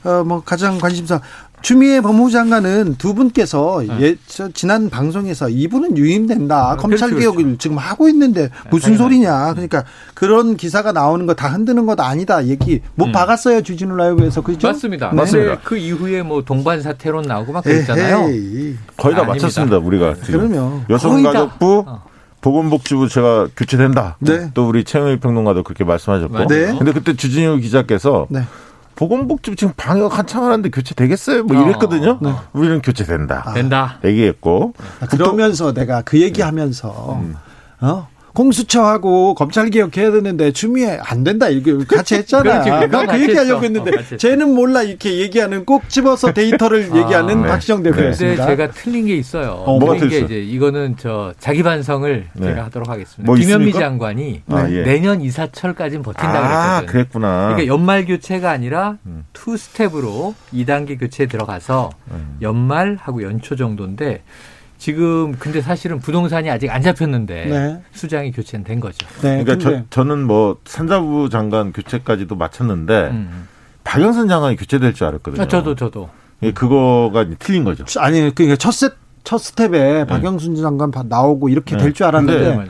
[0.08, 1.20] 어, 뭐 가장 관심사
[1.62, 3.98] 추미애 법무부 장관은 두 분께서 네.
[4.02, 4.16] 예,
[4.52, 6.72] 지난 방송에서 이분은 유임된다.
[6.72, 7.58] 아, 검찰 그렇죠, 개혁을 그렇죠.
[7.58, 9.52] 지금 하고 있는데 무슨 네, 소리냐.
[9.54, 12.44] 그러니까 그런 기사가 나오는 거 다 흔드는 것 아니다.
[12.46, 13.12] 얘기 못 음.
[13.12, 13.62] 박았어요.
[13.62, 14.66] 주진우 라이브에서 그렇죠?
[14.68, 15.08] 맞습니다.
[15.10, 15.16] 네.
[15.16, 15.60] 맞습니다.
[15.64, 18.28] 그 이후에 뭐 동반 사태론 나오고 막 그랬잖아요.
[18.28, 18.76] 에헤이.
[18.98, 19.78] 거의 다 아, 마쳤습니다.
[19.78, 20.50] 우리가 지금.
[20.50, 22.04] 그러면 여성가족부 어.
[22.44, 24.18] 보건복지부 제가 교체된다.
[24.20, 24.50] 네.
[24.52, 26.46] 또 우리 최영일 평론가도 그렇게 말씀하셨고.
[26.46, 26.76] 네.
[26.76, 28.42] 근데 그때 주진우 기자께서 네.
[28.96, 31.44] 보건복지부 지금 방역 한참 하는데 교체 되겠어요?
[31.44, 32.18] 뭐 이랬거든요.
[32.22, 32.42] 어.
[32.52, 33.44] 우리는 교체된다.
[33.46, 33.54] 아.
[33.54, 33.98] 된다.
[34.04, 34.74] 얘기했고.
[35.00, 37.34] 아, 그러면서 내가 그 얘기하면서 음.
[37.80, 38.08] 어?
[38.34, 42.64] 공수처하고 검찰 개혁해야 되는데 추미애 안 된다 이거 같이 했잖아.
[42.86, 47.48] 나그 얘기하려고 했는데 어, 쟤는 몰라 이렇게 얘기하는 꼭 집어서 데이터를 아, 얘기하는 네.
[47.48, 48.44] 박시영 대표였습니다.
[48.44, 49.62] 근데 제가 틀린 게 있어요.
[49.64, 52.46] 어, 뭐가 틀린 게 이제 이거는 저 자기 반성을 네.
[52.46, 53.22] 제가 하도록 하겠습니다.
[53.24, 53.78] 뭐 김현미 있습니까?
[53.78, 54.82] 장관이 아, 예.
[54.82, 56.92] 내년 이사철까지는 버틴다 아, 그랬거든요.
[56.92, 57.46] 그랬구나.
[57.48, 59.24] 그러니까 연말 교체가 아니라 음.
[59.32, 62.36] two step으로 2단계 교체에 들어가서 음.
[62.42, 64.22] 연말하고 연초 정도인데
[64.78, 67.82] 지금 근데 사실은 부동산이 아직 안 잡혔는데 네.
[67.92, 69.06] 수장이 교체는 된 거죠.
[69.22, 73.48] 네, 그러니까 저, 저는 뭐 산자부 장관 교체까지도 맞췄는데 음.
[73.84, 75.42] 박영선 장관이 교체될 줄 알았거든요.
[75.42, 76.10] 아, 저도 저도.
[76.42, 77.84] 예, 그거가 틀린 거죠.
[78.00, 78.90] 아니 그러니까 첫, 세,
[79.22, 80.04] 첫 스텝에 네.
[80.06, 81.84] 박영순 장관 나오고 이렇게 네.
[81.84, 82.66] 될줄 알았는데 네,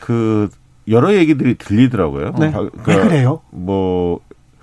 [0.00, 0.48] 그
[0.88, 2.34] 여러 얘기들이 들리더라고요.
[2.38, 2.52] 네.
[2.52, 3.40] 바, 그러니까 왜 그래요?
[3.50, 4.20] 뭐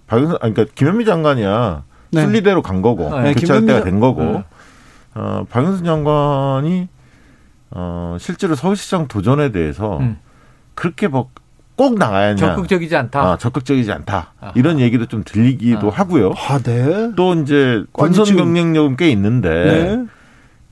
[0.08, 2.22] 박영선 아니 그러니까 김현미 장관이야 네.
[2.22, 4.44] 순리대로 간 거고 네, 교체할 김현미, 때가 된 거고.
[5.14, 6.88] 어, 박영순 장관이
[7.72, 10.18] 어, 실제로 서울시장 도전에 대해서 음.
[10.76, 12.36] 그렇게 뭐꼭 나가야 하냐.
[12.36, 13.22] 적극적이지 않다.
[13.22, 14.34] 아, 적극적이지 않다.
[14.40, 14.54] 아하.
[14.56, 15.94] 이런 얘기도 좀 들리기도 아.
[15.94, 16.34] 하고요.
[16.36, 17.12] 아, 네.
[17.16, 20.06] 또 이제 본선 경쟁력은 꽤 있는데 네.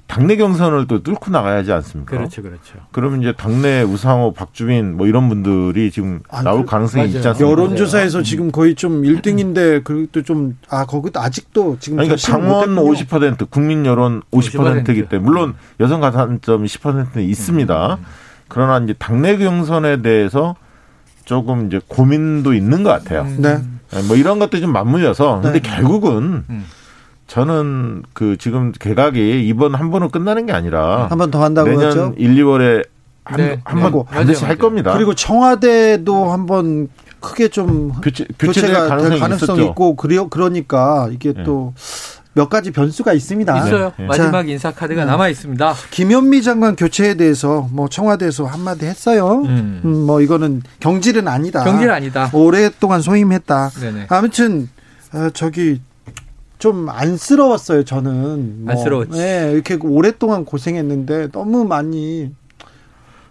[0.09, 2.17] 당내 경선을 또 뚫고 나가야 하지 않습니까?
[2.17, 2.79] 그렇죠, 그렇죠.
[2.91, 7.17] 그러면 이제 당내 우상호, 박주민 뭐 이런 분들이 지금 아, 나올 그, 가능성이 맞아요.
[7.17, 7.51] 있지 않습니까?
[7.51, 13.85] 여론조사에서 지금 거의 좀 1등인데 그것도 좀 아 거기도 아직도 지금 그러니까 당원 50% 국민
[13.85, 17.95] 여론 50%이기 때문에 물론 여성 가산점이 10%는 있습니다.
[17.95, 18.05] 음.
[18.47, 20.55] 그러나 이제 당내 경선에 대해서
[21.25, 23.21] 조금 이제 고민도 있는 것 같아요.
[23.21, 23.37] 음.
[23.41, 23.57] 네.
[24.07, 25.69] 뭐 이런 것들이 좀 맞물려서 근데 네.
[25.69, 26.65] 결국은 음.
[27.29, 31.81] 저는 그 지금 개각이 이번 한 번은 끝나는 게 아니라 한 번 더 한다고 내년
[31.81, 32.13] 그랬죠?
[32.17, 32.87] 1, 2월에
[33.23, 34.03] 한, 네, 한번 네.
[34.09, 34.93] 반드시 할 겁니다.
[34.93, 36.89] 그리고 청와대도 한번
[37.19, 41.43] 크게 좀 교체, 교체가 가능성이, 가능성이 있고 그러, 그러니까 이게 네.
[41.43, 43.57] 또몇 가지 변수가 있습니다.
[43.67, 43.91] 있어요.
[43.99, 44.05] 네.
[44.07, 45.11] 마지막 자, 인사 카드가 네.
[45.11, 45.73] 남아 있습니다.
[45.91, 49.43] 김현미 장관 교체에 대해서 뭐 청와대에서 한마디 했어요.
[49.45, 49.81] 음.
[49.85, 51.63] 음, 뭐 이거는 경질은 아니다.
[51.63, 52.31] 경질 아니다.
[52.33, 53.69] 오랫동안 소임했다.
[53.81, 54.05] 네네.
[54.09, 54.67] 아무튼
[55.13, 55.81] 어, 저기
[56.59, 57.83] 좀 안쓰러웠어요.
[57.83, 59.17] 저는 뭐, 안쓰러웠지.
[59.17, 62.31] 네, 이렇게 오랫동안 고생했는데 너무 많이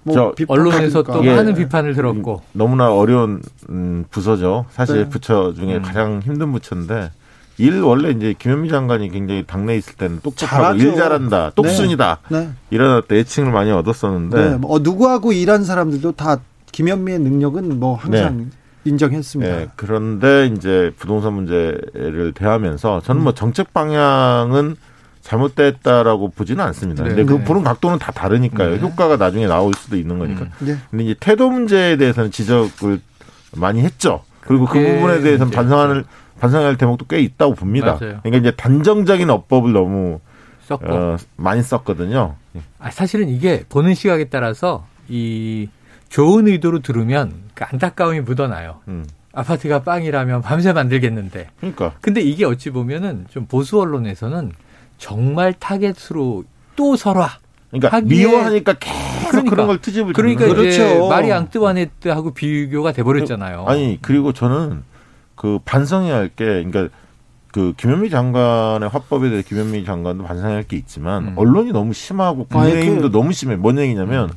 [0.03, 4.65] 뭐 언론에서 또 많은 비판을 들었고 너무나 어려운 음, 부서죠.
[4.71, 5.09] 사실 네.
[5.09, 5.83] 부처 중에 음.
[5.83, 7.11] 가장 힘든 부처인데
[7.59, 12.41] 일 원래 이제 김현미 장관이 굉장히 당내에 있을 때는 똑똑하고 일 잘한다, 똑순이다 네.
[12.41, 12.49] 네.
[12.71, 14.57] 이런 애칭을 많이 얻었었는데 네.
[14.57, 16.39] 뭐 누구하고 일한 사람들도 다
[16.73, 18.45] 김현미의 능력은 뭐 항상 네.
[18.89, 19.57] 인정했습니다.
[19.57, 24.77] 네, 그런데 이제 부동산 문제를 대하면서 저는 뭐 정책 방향은
[25.21, 27.05] 잘못됐다라고 보지는 않습니다.
[27.05, 27.45] 네, 근데 그 네.
[27.45, 28.71] 보는 각도는 다 다르니까요.
[28.71, 28.79] 네.
[28.79, 30.43] 효과가 나중에 나올 수도 있는 거니까.
[30.43, 30.51] 음.
[30.61, 30.77] 네.
[30.91, 33.01] 근데 이제 태도 문제에 대해서는 지적을
[33.57, 34.23] 많이 했죠.
[34.41, 36.05] 그리고 그 부분에 대해서는 반성하는
[36.41, 37.99] 반성할 대목도 꽤 있다고 봅니다.
[38.01, 38.21] 맞아요.
[38.23, 40.21] 그러니까 이제 단정적인 어법을 너무
[40.71, 42.37] 어, 많이 썼거든요.
[42.79, 45.69] 아, 사실은 이게 보는 시각에 따라서 이
[46.09, 48.81] 좋은 의도로 들으면 그 안타까움이 묻어나요.
[48.89, 49.05] 음.
[49.33, 51.49] 아파트가 빵이라면 밤새 만들겠는데.
[51.61, 51.93] 그러니까.
[52.01, 54.53] 근데 이게 어찌 보면은 좀 보수 언론에서는
[54.97, 56.45] 정말 타겟으로
[56.77, 57.29] 또 설화.
[57.71, 61.09] 그러니까 미워하니까 계속 그러니까, 그런 걸 트집을 그러니까 그렇죠.
[61.09, 63.67] 마리 앙뜨와네트하고 비교가 돼버렸잖아요.
[63.67, 64.83] 아니 그리고 저는
[65.35, 66.89] 그 반성해야 할 게 그러니까
[67.53, 71.33] 그 김현미 장관의 화법에 대해 김현미 장관도 반성해야 할게 있지만 음.
[71.37, 73.57] 언론이 너무 심하고 국민의힘도 그, 너무 심해.
[73.57, 74.35] 뭔 얘기냐면 음.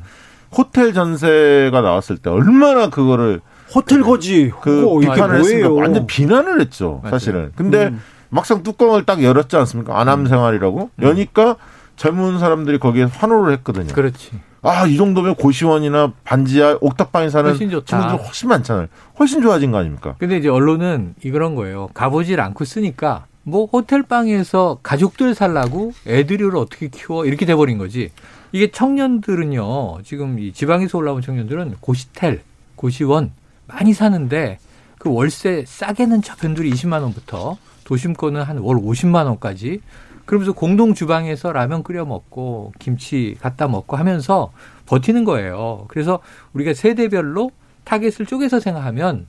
[0.56, 3.42] 호텔 전세가 나왔을 때 얼마나 그거를
[3.74, 7.12] 호텔 거지 그 비판을 했으니까 완전 비난을 했죠 맞아요.
[7.12, 7.52] 사실은.
[7.56, 8.02] 근데 음.
[8.30, 10.00] 막상 뚜껑을 딱 열었지 않습니까?
[10.00, 10.26] 아남 음.
[10.28, 11.04] 생활이라고 음.
[11.04, 11.56] 여니까
[11.96, 13.94] 젊은 사람들이 거기에 환호를 했거든요.
[13.94, 14.32] 그렇지.
[14.64, 18.88] 아, 이 정도면 고시원이나 반지하 옥탑방에 사는 친구들 훨씬 많잖아요.
[19.20, 20.16] 훨씬 좋아진 거 아닙니까?
[20.20, 21.90] 근데 이제 언론은 이런 거예요.
[21.94, 28.12] 가보질 않고 쓰니까 뭐 호텔방에서 가족들 살라고 애들을 어떻게 키워 이렇게 돼버린 거지.
[28.52, 32.42] 이게 청년들은요, 지금 이 지방에서 올라온 청년들은 고시텔,
[32.76, 33.32] 고시원
[33.68, 34.60] 많이 사는데
[34.98, 39.82] 그 월세 싸게 는 저편들이 20만 원부터 도심권은 한 월 50만 원까지
[40.26, 44.52] 그러면서 공동 주방에서 라면 끓여 먹고 김치 갖다 먹고 하면서
[44.86, 45.86] 버티는 거예요.
[45.88, 46.20] 그래서
[46.54, 47.52] 우리가 세대별로
[47.86, 49.28] 타겟을 쪼개서 생각하면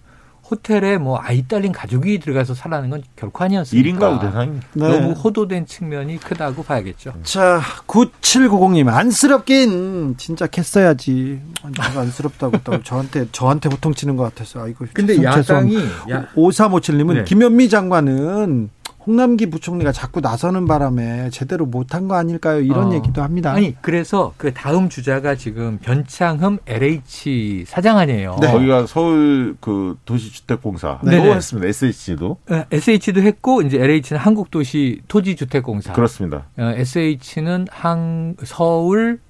[0.53, 3.89] 호텔에 뭐 아이 딸린 가족이 들어가서 살라는 건 결코 아니었습니다.
[3.89, 4.67] 1인 가구 대상입니다.
[4.75, 4.89] 네.
[4.89, 7.15] 너무 호도된 측면이 크다고 봐야겠죠.
[7.23, 11.41] 자, 9790님 안쓰럽긴 진짜 캤어야지.
[11.79, 14.85] 안쓰럽다고 또 저한테 저한테 호통치는 것 같아서 아이고.
[14.93, 15.77] 근데 야당이
[16.11, 16.29] 야.
[16.35, 17.25] 5357님은 네.
[17.25, 18.69] 김현미 장관은
[19.07, 22.61] 홍남기 부총리가 자꾸 나서는 바람에 제대로 못한 거 아닐까요?
[22.61, 22.95] 이런 어.
[22.95, 23.53] 얘기도 합니다.
[23.53, 28.37] 아니 그래서 그 다음 주자가 지금 변창흠 LH 사장 아니에요.
[28.41, 28.53] 네.
[28.53, 31.17] 거기가 서울 그 도시주택공사 네.
[31.17, 31.69] 또 했습니다.
[31.69, 32.39] SH도
[32.71, 36.47] SH도 했고 이제 LH는 한국도시 토지주택공사 그렇습니다.
[36.57, 39.21] 어, SH는 한 서울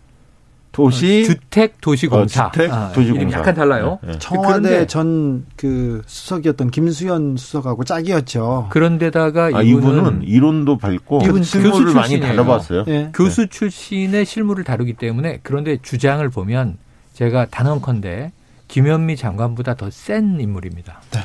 [0.73, 2.47] 도시 어, 주택 도시공사.
[2.47, 3.39] 어, 주택 아, 도시공사.
[3.39, 3.99] 약간 달라요.
[4.03, 4.19] 네, 네.
[4.19, 8.69] 청와대 전 그 수석이었던 김수현 수석하고 짝이었죠.
[8.71, 12.85] 그런데다가 아, 이분은, 이론도 밟고 이분 실무를 많이 다뤄봤어요.
[12.85, 13.11] 네.
[13.15, 16.79] 교수 출신의 실무를 다루기 때문에 그런데 주장을 보면
[17.13, 18.33] 제가 단언컨대
[18.69, 21.03] 김현미 장관보다 더 센 인물입니다.
[21.13, 21.21] 네.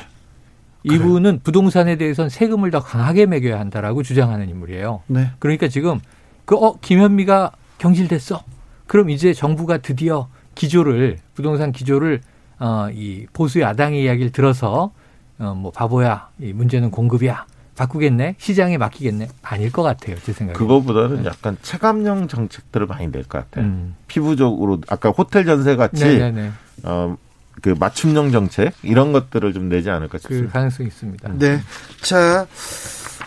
[0.84, 1.40] 이분은 그래.
[1.44, 5.02] 부동산에 대해서는 세금을 더 강하게 매겨야 한다라고 주장하는 인물이에요.
[5.08, 5.32] 네.
[5.40, 6.00] 그러니까 지금
[6.46, 8.44] 그 어 김현미가 경질됐어.
[8.88, 12.22] 그럼 이제 정부가 드디어 기조를 부동산 기조를
[12.60, 14.92] 어, 이 보수 야당의 이야기를 들어서
[15.40, 17.46] 어, 뭐 바보야, 이 문제는 공급이야.
[17.76, 18.36] 바꾸겠네?
[18.40, 19.28] 시장에 맡기겠네?
[19.44, 20.58] 아닐 것 같아요, 제 생각에.
[20.58, 21.30] 그거보다는 네.
[21.30, 23.66] 약간 체감형 정책들을 많이 낼 것 같아요.
[23.66, 23.96] 음.
[24.08, 26.52] 피부적으로 아까 호텔 전세 같이 네네네.
[26.86, 27.16] 어,
[27.62, 30.48] 그 맞춤형 정책 이런 것들을 좀 내지 않을까 싶습니다.
[30.48, 31.34] 그 가능성이 있습니다.
[31.38, 31.60] 네.
[32.02, 32.48] 자,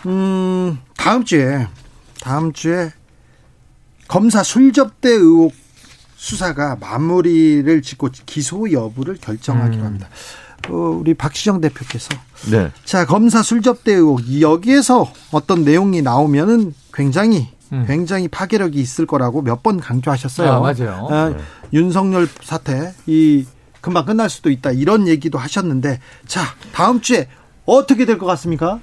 [0.05, 1.65] 음, 다음 주에
[2.21, 2.91] 다음 주에
[4.11, 5.53] 검사 술접대 의혹
[6.17, 9.85] 수사가 마무리를 짓고 기소 여부를 결정하기로 음.
[9.85, 10.09] 합니다.
[10.67, 12.09] 어, 우리 박시정 대표께서
[12.51, 12.69] 네.
[12.83, 17.85] 자 검사 술접대 의혹 여기에서 어떤 내용이 나오면은 굉장히 음.
[17.87, 20.51] 굉장히 파괴력이 있을 거라고 몇 번 강조하셨어요.
[20.51, 21.07] 아, 맞아요.
[21.09, 21.37] 아, 네.
[21.71, 23.45] 윤석열 사태 이
[23.79, 26.41] 금방 끝날 수도 있다 이런 얘기도 하셨는데 자
[26.73, 27.29] 다음 주에
[27.65, 28.81] 어떻게 될 것 같습니까?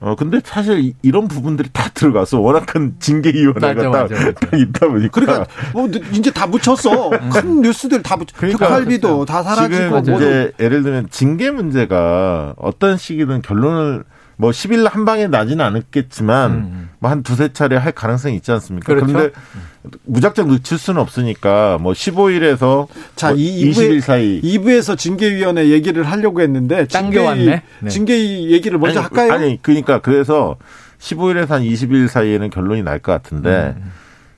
[0.00, 5.46] 어 근데 사실 이런 부분들이 다 들어가서 워낙 큰 징계위원회가 딱, 딱 있다 보니까 그러니까
[5.72, 7.30] 뭐 이제 다 묻혔어 음.
[7.30, 8.28] 큰 뉴스들 다 묻.
[8.32, 14.04] 그러니까 특활비도 다 사라지고 지금 이제 예를 들면 징계 문제가 어떤 시기든 결론을
[14.40, 16.88] 뭐 10일 한 방에 나지는 않았겠지만 음.
[17.00, 18.86] 뭐한 두세 차례 할 가능성이 있지 않습니까?
[18.86, 19.06] 그렇죠?
[19.12, 19.34] 그런데
[20.04, 26.86] 무작정 늦출 수는 없으니까 뭐 15일에서 자, 뭐 20일 사이 2부에서 징계위원회 얘기를 하려고 했는데
[26.86, 27.62] 징계 네.
[27.88, 28.16] 징계
[28.50, 29.32] 얘기를 먼저 아니, 할까요?
[29.32, 30.56] 아니 그러니까 그래서
[31.00, 33.92] 15일에서 한 20일 사이에는 결론이 날 것 같은데 음.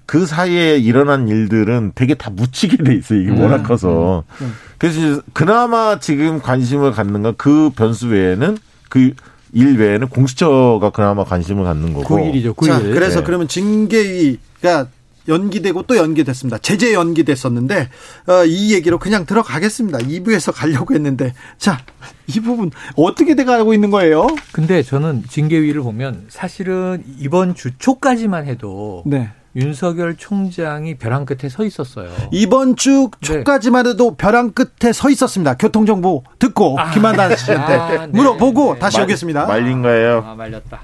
[0.06, 3.20] 그 사이에 일어난 일들은 되게 다 묻히게 돼 있어요.
[3.20, 3.40] 이게 음.
[3.42, 4.24] 워낙 커서.
[4.40, 4.46] 음.
[4.46, 4.54] 음.
[4.78, 8.56] 그래서 그나마 지금 관심을 갖는 건 그 변수 외에는
[8.88, 9.12] 그
[9.52, 12.16] 일 외에는 공수처가 그나마 관심을 갖는 거고.
[12.16, 12.54] 9일이죠.
[12.54, 12.66] 9일.
[12.66, 13.24] 자, 그래서 네.
[13.26, 14.88] 그러면 징계위가
[15.28, 16.58] 연기되고 또 연기됐습니다.
[16.58, 17.88] 제재 연기됐었는데
[18.26, 19.98] 어, 이 얘기로 그냥 들어가겠습니다.
[19.98, 21.78] 2부에서 가려고 했는데 자,
[22.26, 24.26] 이 부분 어떻게 돼 가고 있는 거예요?
[24.52, 29.30] 근데 저는 징계위를 보면 사실은 이번 주 초까지만 해도 네.
[29.56, 32.08] 윤석열 총장이 벼랑 끝에 서 있었어요.
[32.30, 33.38] 이번 주 네.
[33.38, 35.54] 초까지만 해도 벼랑 끝에 서 있었습니다.
[35.54, 38.06] 교통정보 듣고 아, 김한단 씨한테 아, 네.
[38.08, 38.78] 물어보고 네.
[38.78, 39.46] 다시 말, 오겠습니다.
[39.46, 40.24] 말린 거예요.
[40.26, 40.82] 아, 말렸다.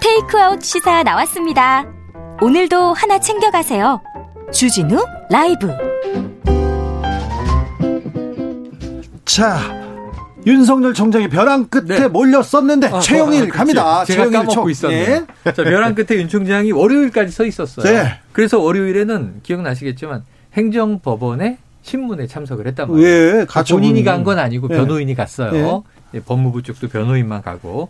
[0.00, 1.84] 테이크아웃 시사 나왔습니다.
[2.40, 4.00] 오늘도 하나 챙겨가세요.
[4.52, 5.68] 주진우 라이브.
[9.24, 9.58] 자,
[10.46, 12.08] 윤석열 총장이 벼랑 끝에 네.
[12.08, 14.04] 몰렸었는데 아, 최영일 아, 갑니다.
[14.04, 14.70] 제가 최영일 까먹고 총.
[14.70, 14.94] 있었네.
[15.46, 15.52] 예.
[15.52, 17.84] 자, 벼랑 끝에 윤 총장이 월요일까지 서 있었어요.
[17.84, 18.18] 네.
[18.32, 20.24] 그래서 월요일에는 기억나시겠지만
[20.54, 23.08] 행정법원에 신문에 참석을 했단 말이에요.
[23.08, 24.76] 예, 그러니까 본인이 간 건 아니고 예.
[24.76, 25.84] 변호인이 갔어요.
[26.14, 26.20] 예.
[26.20, 27.88] 법무부 쪽도 변호인만 가고.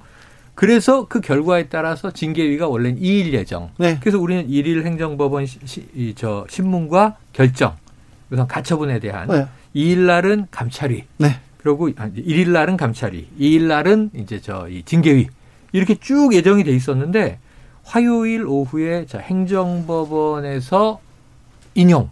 [0.54, 3.70] 그래서 그 결과에 따라서 징계위가 원래는 2일 예정.
[3.78, 3.96] 네.
[4.00, 7.74] 그래서 우리는 1일 행정법원 시, 시, 저 신문과 결정.
[8.30, 9.46] 우선 가처분에 대한 네.
[9.74, 11.04] 2일 날은 감찰위.
[11.16, 11.36] 네.
[11.62, 15.28] 그리고 1일 날은 감찰위, 2일 날은 이제 저 이 징계위
[15.72, 17.38] 이렇게 쭉 예정이 돼 있었는데
[17.84, 21.00] 화요일 오후에 자 행정법원에서
[21.74, 22.10] 인용,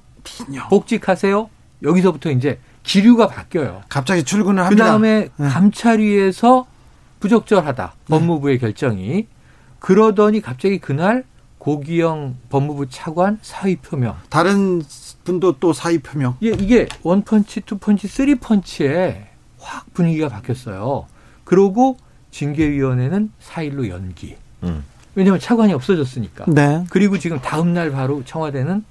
[0.49, 0.69] 인용.
[0.69, 1.49] 복직하세요.
[1.83, 3.83] 여기서부터 이제 기류가 바뀌어요.
[3.89, 4.85] 갑자기 출근을 합니다.
[4.85, 5.49] 그다음에 네.
[5.49, 6.67] 감찰위에서
[7.21, 7.95] 부적절하다.
[7.97, 8.05] 네.
[8.11, 9.27] 법무부의 결정이
[9.79, 11.25] 그러더니 갑자기 그날
[11.59, 14.17] 고기영 법무부 차관 사의 표명.
[14.29, 14.83] 다른
[15.25, 16.37] 분도 또 사의 표명.
[16.43, 19.28] 예, 이게 원펀치, 투펀치, 쓰리펀치에
[19.59, 21.07] 확 분위기가 바뀌었어요.
[21.45, 21.97] 그러고
[22.31, 24.37] 징계위원회는 4일로 연기.
[24.63, 24.85] 음.
[25.15, 26.45] 왜냐하면 차관이 없어졌으니까.
[26.49, 26.85] 네.
[26.91, 28.85] 그리고 지금 다음 날 바로 청와대는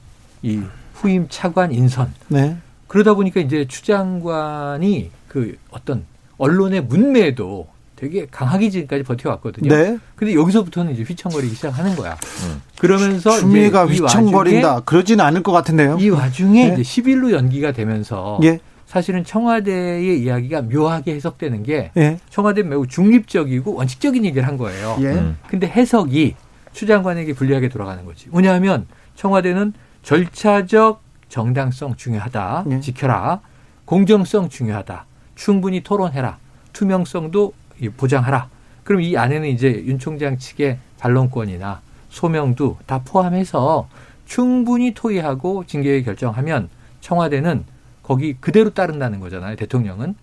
[0.43, 0.61] 이
[0.93, 2.13] 후임 차관 인선.
[2.27, 2.57] 네.
[2.87, 6.05] 그러다 보니까 이제 추 장관이 그 어떤
[6.37, 9.69] 언론의 문매도 되게 강하게 지금까지 버텨왔거든요.
[9.69, 9.97] 네.
[10.15, 12.15] 근데 여기서부터는 이제 휘청거리기 시작하는 거야.
[12.45, 12.61] 음.
[12.77, 14.81] 그러면서 추미가 휘청거린다.
[14.81, 15.97] 그러지는 않을 것 같은데요.
[15.99, 16.73] 이 와중에 네.
[16.73, 18.59] 이제 10일로 연기가 되면서 예.
[18.87, 22.17] 사실은 청와대의 이야기가 묘하게 해석되는 게 예.
[22.29, 24.97] 청와대는 매우 중립적이고 원칙적인 얘기를 한 거예요.
[25.01, 25.07] 예.
[25.07, 25.37] 음.
[25.47, 26.35] 근데 해석이
[26.71, 28.29] 추 장관에게 불리하게 돌아가는 거지.
[28.31, 29.73] 왜냐하면 청와대는
[30.03, 32.65] 절차적 정당성 중요하다.
[32.71, 32.79] 예.
[32.79, 33.41] 지켜라.
[33.83, 35.05] 공정성 중요하다.
[35.35, 36.37] 충분히 토론해라.
[36.71, 37.53] 투명성도
[37.97, 38.49] 보장하라.
[38.85, 43.89] 그럼 이 안에는 이제 윤 총장 측의 반론권이나 소명도 다 포함해서
[44.25, 46.69] 충분히 토의하고 징계 결정하면
[47.01, 47.65] 청와대는
[48.07, 49.57] 거기 그대로 따른다는 거잖아요.
[49.57, 50.15] 대통령은.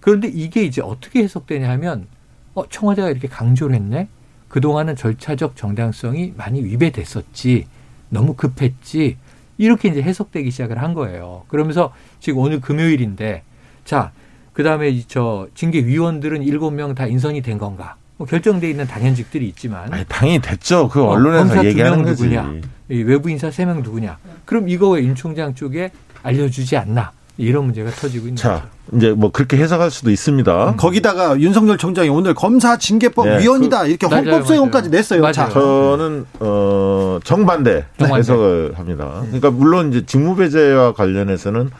[0.00, 2.06] 그런데 이게 이제 어떻게 해석되냐 하면
[2.54, 4.08] 어, 청와대가 이렇게 강조를 했네.
[4.48, 7.66] 그동안은 절차적 정당성이 많이 위배됐었지.
[8.10, 9.16] 너무 급했지.
[9.56, 11.44] 이렇게 이제 해석되기 시작을 한 거예요.
[11.48, 13.42] 그러면서 지금 오늘 금요일인데
[13.86, 14.12] 자,
[14.52, 17.96] 그다음에 저 징계 위원들은 일곱 명 다 인선이 된 건가?
[18.18, 20.88] 뭐 결정돼 있는 당연직들이 있지만 아니, 당연히 됐죠.
[20.90, 22.04] 그 어, 언론에서 어, 얘기하는.
[22.04, 22.60] 누구냐?
[22.88, 24.18] 외부 인사 세 명 누구냐?
[24.44, 25.90] 그럼 이거 왜 윤 총장 쪽에
[26.22, 27.12] 알려주지 않나?
[27.40, 28.96] 이런 문제가 터지고 있는 자, 거죠.
[28.96, 30.70] 이제 뭐 그렇게 해석할 수도 있습니다.
[30.70, 30.76] 음.
[30.76, 33.38] 거기다가 윤석열 총장이 오늘 검사 징계법 네.
[33.40, 35.22] 위원이다 그, 이렇게 헌법 소용까지 냈어요.
[35.22, 35.32] 맞아요.
[35.32, 39.22] 자, 저는 어 정반대, 정반대 해석을 합니다.
[39.22, 41.70] 그러니까 물론 이제 직무배제와 관련해서는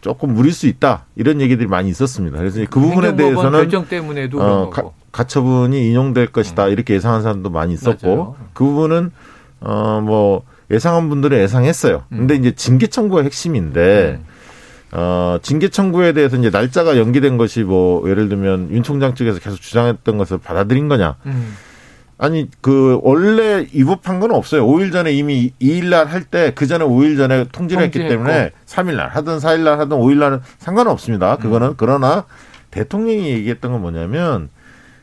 [0.00, 2.38] 조금 무릴 수 있다 이런 얘기들이 많이 있었습니다.
[2.38, 6.72] 그래서 그 부분에 대해서는 결정 때문에도 어, 가, 가처분이 인용될 것이다 음.
[6.72, 8.36] 이렇게 예상한 사람도 많이 있었고 맞아요.
[8.54, 9.10] 그 부분은
[9.60, 12.04] 어뭐 예상한 분들은 예상했어요.
[12.12, 12.18] 음.
[12.18, 14.20] 근데 이제 징계 청구가 핵심인데.
[14.26, 14.33] 음.
[14.94, 19.60] 어, 징계 청구에 대해서 이제 날짜가 연기된 것이 뭐 예를 들면 윤 총장 측에서 계속
[19.60, 21.16] 주장했던 것을 받아들인 거냐.
[21.26, 21.56] 음.
[22.16, 24.64] 아니 그 원래 위법한 건 없어요.
[24.66, 28.94] 5일 전에 이미 2일 날 할 때 그 전에 5일 전에 통지를 했기 때문에 3일
[28.94, 31.36] 날 하든 4일 날 하든 5일 날은 상관 없습니다.
[31.36, 31.74] 그거는 음.
[31.76, 32.24] 그러나
[32.70, 34.48] 대통령이 얘기했던 건 뭐냐면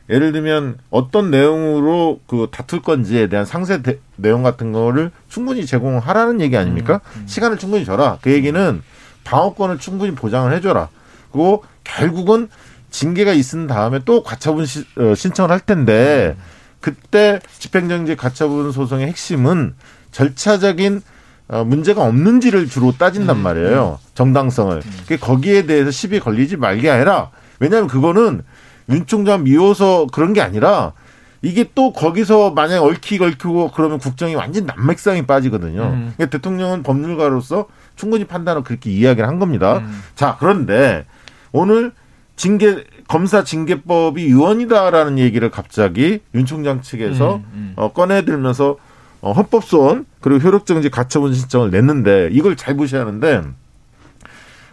[0.08, 6.40] 예를 들면 어떤 내용으로 그 다툴 건지에 대한 상세 대, 내용 같은 거를 충분히 제공하라는
[6.40, 7.02] 얘기 아닙니까?
[7.16, 7.20] 음.
[7.20, 7.26] 음.
[7.26, 8.18] 시간을 충분히 줘라.
[8.22, 8.82] 그 얘기는
[9.24, 10.88] 방어권을 충분히 보장을 해줘라.
[11.30, 12.48] 그리고 결국은
[12.90, 16.36] 징계가 있은 다음에 또 가처분 시, 어, 신청을 할 텐데
[16.80, 19.74] 그때 집행정지 가처분 소송의 핵심은
[20.10, 21.02] 절차적인
[21.48, 23.98] 어, 문제가 없는지를 주로 따진단 음, 말이에요.
[24.00, 24.08] 음.
[24.14, 24.82] 정당성을.
[24.84, 25.16] 음.
[25.20, 28.42] 거기에 대해서 시비 걸리지 말게 아니라 왜냐하면 그거는
[28.88, 30.92] 윤 총장 미워서 그런 게 아니라
[31.40, 35.82] 이게 또 거기서 만약 얽히고 얽히고 그러면 국정이 완전 난맥상이 빠지거든요.
[35.82, 36.12] 음.
[36.16, 39.78] 그러니까 대통령은 법률가로서 충분히 판단을 그렇게 이야기를 한 겁니다.
[39.78, 40.02] 음.
[40.14, 41.04] 자, 그런데
[41.52, 41.92] 오늘
[42.36, 47.72] 징계 검사 징계법이 유언이다라는 얘기를 갑자기 윤 총장 측에서 음, 음.
[47.76, 48.76] 어, 꺼내들면서
[49.20, 53.42] 어, 헌법소원 그리고 효력정지 가처분 신청을 냈는데 이걸 잘 보셔야 하는데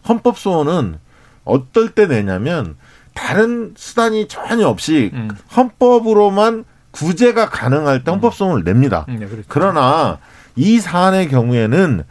[0.07, 0.97] 헌법소원은
[1.43, 2.75] 어떨 때 내냐면
[3.13, 5.29] 다른 수단이 전혀 없이 음.
[5.55, 9.05] 헌법으로만 구제가 가능할 때 헌법소원을 냅니다.
[9.09, 9.45] 음, 네, 그렇죠.
[9.47, 10.17] 그러나
[10.55, 12.03] 이 사안의 경우에는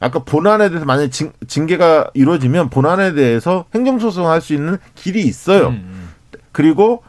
[0.00, 5.68] 아까 본안에 대해서 만약 징, 징계가 이루어지면 본안에 대해서 행정소송할 수 있는 길이 있어요.
[5.68, 6.08] 음, 음.
[6.52, 7.02] 그리고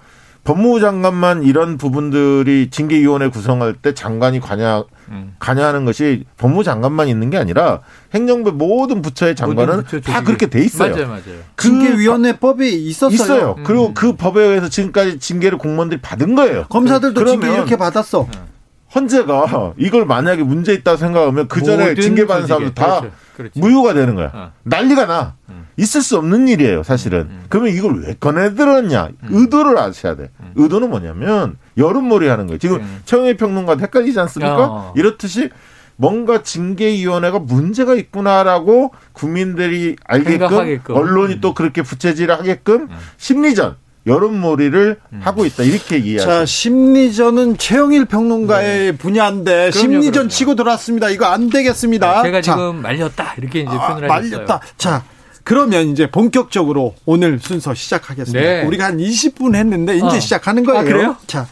[0.43, 5.35] 법무부 장관만 이런 부분들이 징계위원회 구성할 때 장관이 관여 음.
[5.37, 7.81] 관여하는 것이 법무부 장관만 있는 게 아니라
[8.13, 10.91] 행정부 모든 부처의 장관은 모든 부처 다 그렇게 돼 있어요.
[10.91, 11.39] 맞아요, 맞아요.
[11.55, 13.13] 그 징계위원회법이 있었어요.
[13.13, 13.55] 있어요.
[13.59, 13.63] 음.
[13.63, 16.65] 그리고 그 법에 의해서 지금까지 징계를 공무원들이 받은 거예요.
[16.69, 18.23] 검사들도 징계 이렇게 받았어.
[18.23, 18.58] 음.
[18.93, 23.15] 헌재가 이걸 만약에 문제 있다 생각하면 그 전에 징계받은 사람들 다 그렇죠.
[23.35, 23.59] 그렇죠.
[23.59, 24.31] 무효가 되는 거야.
[24.33, 24.51] 어.
[24.63, 25.35] 난리가 나.
[25.49, 25.67] 음.
[25.77, 27.27] 있을 수 없는 일이에요, 사실은.
[27.29, 27.45] 음.
[27.47, 29.09] 그러면 이걸 왜 꺼내들었냐?
[29.23, 29.27] 음.
[29.29, 30.29] 의도를 아셔야 돼.
[30.41, 30.51] 음.
[30.55, 32.57] 의도는 뭐냐면 여론몰이 하는 거예요.
[32.57, 33.01] 지금 음.
[33.05, 34.65] 최영희 평론가 헷갈리지 않습니까?
[34.65, 34.93] 어.
[34.97, 35.49] 이렇듯이
[35.95, 40.95] 뭔가 징계위원회가 문제가 있구나라고 국민들이 알게끔 생각하게끔.
[40.95, 42.97] 언론이 또 그렇게 부채질을 하게끔 음.
[43.17, 43.75] 심리전
[44.09, 45.21] 여론몰이를 음.
[45.23, 46.29] 하고 있다 이렇게 이해하죠.
[46.29, 48.97] 자 심리전은 최영일 평론가의 네.
[48.97, 50.29] 분야인데 그럼요, 심리전 그럼요.
[50.29, 51.09] 치고 들어왔습니다.
[51.09, 52.17] 이거 안 되겠습니다.
[52.23, 52.53] 네, 제가 자.
[52.55, 54.31] 지금 말렸다 이렇게 이제 아, 표현을 아, 했어요.
[54.31, 54.59] 말렸다.
[54.77, 55.03] 자
[55.43, 58.39] 그러면 이제 본격적으로 오늘 순서 시작하겠습니다.
[58.39, 58.63] 네.
[58.65, 60.19] 우리가 한 20분 했는데 이제 어.
[60.19, 60.79] 시작하는 거예요.
[60.79, 61.15] 아, 그래요?
[61.27, 61.47] 자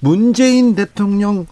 [0.00, 1.46] 문재인 대통령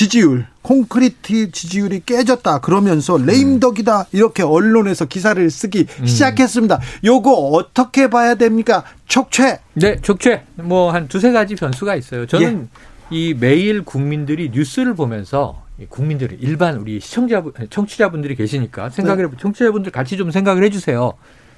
[0.00, 6.04] 지지율 콘크리트 지지율이 깨졌다 그러면서 레임덕이다 이렇게 언론에서 기사를 쓰기 음.
[6.04, 6.80] 시작했습니다.
[7.02, 8.84] 요거 어떻게 봐야 됩니까?
[9.06, 9.60] 촉채.
[9.72, 10.42] 네, 촉채.
[10.56, 12.26] 뭐 한 두세 가지 변수가 있어요.
[12.26, 12.68] 저는
[13.10, 13.16] 예.
[13.16, 19.36] 이 매일 국민들이 뉴스를 보면서 국민들이 일반 우리 시청자 청취자분들이 계시니까 생각을 네.
[19.38, 21.14] 청취자분들 같이 좀 생각을 해 주세요.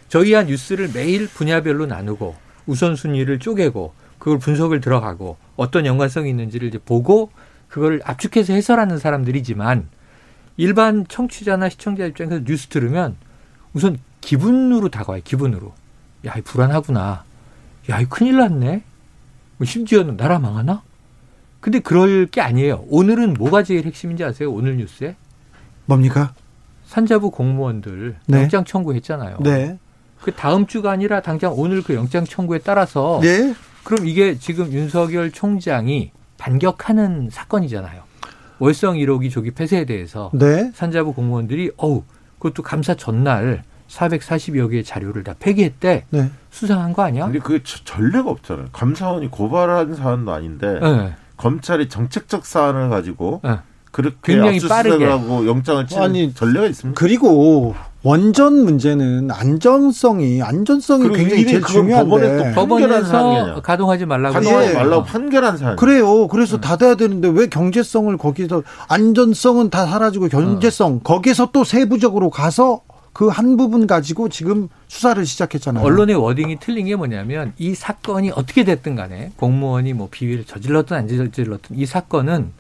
[0.09, 2.37] 저희 한 뉴스를 매일 분야별로 나누고
[2.67, 7.33] 우선순위를 쪼개고 그걸 분석을 들어가고 어떤 연관성이 있는지를 이제 보고
[7.69, 9.89] 그걸 압축해서 해설하는 사람들이지만
[10.57, 13.17] 일반 청취자나 시청자 입장에서 뉴스 들으면
[13.73, 15.23] 우선 기분으로 다가와요.
[15.25, 15.73] 기분으로.
[16.27, 17.25] 야, 이 불안하구나.
[17.91, 18.83] 야, 이 큰일 났네.
[19.59, 20.83] 뭐 심지어는 나라 망하나?
[21.61, 22.85] 근데 그럴 게 아니에요.
[22.89, 24.53] 오늘은 뭐가 제일 핵심인지 아세요?
[24.53, 25.17] 오늘 뉴스에?
[25.87, 26.35] 뭡니까?
[26.87, 28.39] 산자부 공무원들 네.
[28.41, 29.39] 영장 청구했잖아요.
[29.41, 29.79] 네.
[30.21, 33.55] 그 다음 주가 아니라 당장 오늘 그 영장 청구에 따라서 네.
[33.85, 38.03] 그럼 이게 지금 윤석열 총장이 반격하는 사건이잖아요.
[38.61, 40.73] 월성 1호기 조기 폐쇄에 대해서 네.
[40.75, 42.05] 산자부 공무원들이 어우
[42.39, 46.05] 그것도 감사 전날 440여 개의 자료를 다 폐기했대.
[46.11, 46.31] 네.
[46.51, 47.25] 수상한 거 아니야?
[47.25, 48.67] 근데 그게 전례가 없잖아요.
[48.73, 51.15] 감사원이 고발한 사안도 아닌데 네.
[51.37, 53.59] 검찰이 정책적 사안을 가지고 네.
[53.91, 56.99] 그렇게 굉장히 빠르게 하고 영장을 치는 아니, 전례가 있습니다.
[56.99, 57.75] 그리고
[58.09, 64.73] 원전 문제는 안전성이 안전성이 굉장히 제일 중요한데 법원에서 가동하지 말라고 가동하지 예.
[64.73, 65.77] 말라고 판결한 사안.
[65.77, 66.27] 그래요.
[66.29, 66.61] 그래서 음.
[66.63, 71.01] 닫아야 되는데 왜 경제성을 거기서 안전성은 다 사라지고 경제성 어.
[71.05, 72.81] 거기서 또 세부적으로 가서
[73.13, 75.85] 그 한 부분 가지고 지금 수사를 시작했잖아요.
[75.85, 81.09] 언론의 워딩이 틀린 게 뭐냐면 이 사건이 어떻게 됐든 간에 공무원이 뭐 비위를 저질렀든 안
[81.09, 82.53] 저질렀든 이 사건은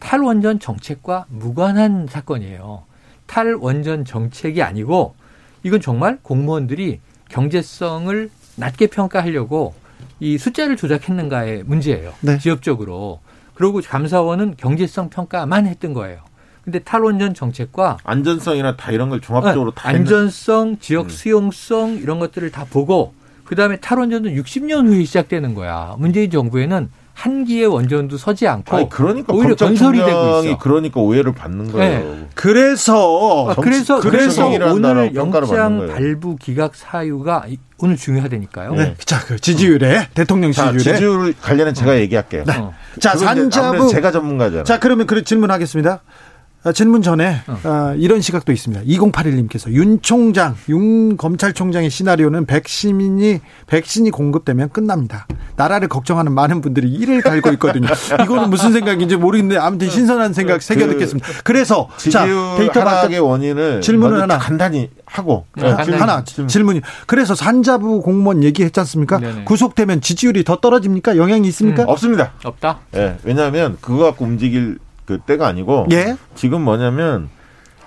[0.00, 2.82] 탈원전 정책과 무관한 사건이에요.
[3.26, 5.14] 탈원전 정책이 아니고
[5.62, 9.74] 이건 정말 공무원들이 경제성을 낮게 평가하려고
[10.20, 12.12] 이 숫자를 조작했는가의 문제예요.
[12.20, 12.38] 네.
[12.38, 13.20] 지역적으로.
[13.54, 16.20] 그리고 감사원은 경제성 평가만 했던 거예요.
[16.62, 19.74] 근데 탈원전 정책과 안전성이나 다 이런 걸 종합적으로 네.
[19.74, 21.08] 다 안전성, 지역 음.
[21.10, 23.12] 수용성 이런 것들을 다 보고
[23.44, 25.94] 그다음에 탈원전은 60년 후에 시작되는 거야.
[25.98, 30.58] 문재인 정부에는 한 기의 원전도 서지 않고 아니, 그러니까 오히려 건설이 되고 있어.
[30.58, 31.98] 그러니까 오해를 받는 거예요.
[32.00, 32.26] 네.
[32.34, 37.46] 그래서 아, 그래서 그래서 오늘 영장 발부 기각 사유가
[37.78, 38.74] 오늘 중요하다니까요.
[38.74, 38.94] 네.
[39.04, 41.96] 자, 그 지지율에 대통령 지지율에 지지율 관련해 제가 어.
[41.96, 42.44] 얘기할게요.
[42.46, 42.58] 네.
[42.58, 42.72] 어.
[43.00, 44.64] 자, 산자부 제가 전문가잖아요.
[44.64, 46.00] 자, 그러면 그 질문하겠습니다.
[46.64, 47.68] 아, 질문 전에 어.
[47.68, 48.84] 어, 이런 시각도 있습니다.
[48.84, 55.26] 2081님께서 윤 총장, 윤 검찰총장의 시나리오는 백신이 백신이 공급되면 끝납니다.
[55.56, 57.88] 나라를 걱정하는 많은 분들이 이를 갈고 있거든요.
[58.24, 61.28] 이거는 무슨 생각인지 모르겠는데 아무튼 신선한 생각 새겨 듣겠습니다.
[61.28, 66.48] 그 그래서 자 데이터 하락의 원인을 질문을 하나 간단히 하고 네, 하나 질문.
[66.48, 69.18] 질문이 그래서 산자부 공무원 얘기했지 않습니까?
[69.18, 69.44] 네네.
[69.44, 71.16] 구속되면 지지율이 더 떨어집니까?
[71.16, 71.84] 영향이 있습니까?
[71.84, 72.32] 음, 없습니다.
[72.42, 72.80] 없다.
[72.94, 76.16] 예, 네, 왜냐하면 그거 갖고 움직일 그 때가 아니고 예?
[76.34, 77.28] 지금 뭐냐면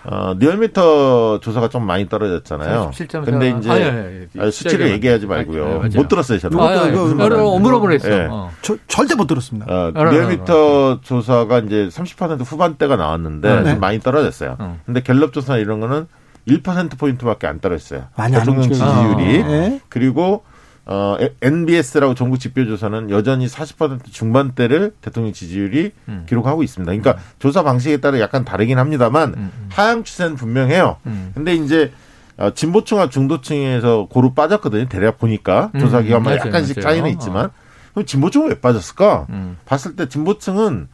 [0.09, 2.91] 어, 리얼미터 조사가 좀 많이 떨어졌잖아요.
[3.26, 4.51] 근데 이제 아, 예, 예.
[4.51, 5.84] 수치를 얘기하지 말고요.
[5.89, 6.57] 네, 못 들었어요, 저는.
[6.57, 8.09] 아, 예, 어물어물했어.
[8.09, 8.28] 예.
[8.30, 8.49] 어.
[8.88, 9.65] 절대 못 들었습니다.
[9.68, 13.72] 어, 리얼미터 조사가 이제 30% 후반대가 나왔는데 네.
[13.72, 14.55] 좀 많이 떨어졌어요.
[14.59, 14.80] 어.
[14.86, 16.07] 근데 갤럽 조사 이런 거는
[16.47, 18.05] 1% 포인트밖에 안 떨어졌어요.
[18.15, 19.43] 많이 대통령 지지율이.
[19.43, 19.82] 아, 네.
[19.89, 20.45] 그리고
[20.90, 26.26] 어, NBS라고 전국 지표조사는 여전히 40% 중반대를 대통령 지지율이 음.
[26.30, 26.90] 기록하고 있습니다.
[26.90, 27.18] 그러니까 음.
[27.40, 29.70] 조사 방식에 따라 약간 다르긴 합니다만 음, 음.
[29.70, 30.96] 하향 추세는 분명해요.
[31.06, 31.32] 음.
[31.36, 31.92] 근데 이제
[32.38, 34.88] 어, 진보층과 중도층에서 고루 빠졌거든요.
[34.88, 36.84] 대략 보니까 음, 조사 기간마다 약간씩 맞아요.
[36.84, 37.50] 차이는 있지만
[37.94, 39.28] 그럼 진보층은 왜 빠졌을까?
[39.66, 40.88] 봤을 때 진보층은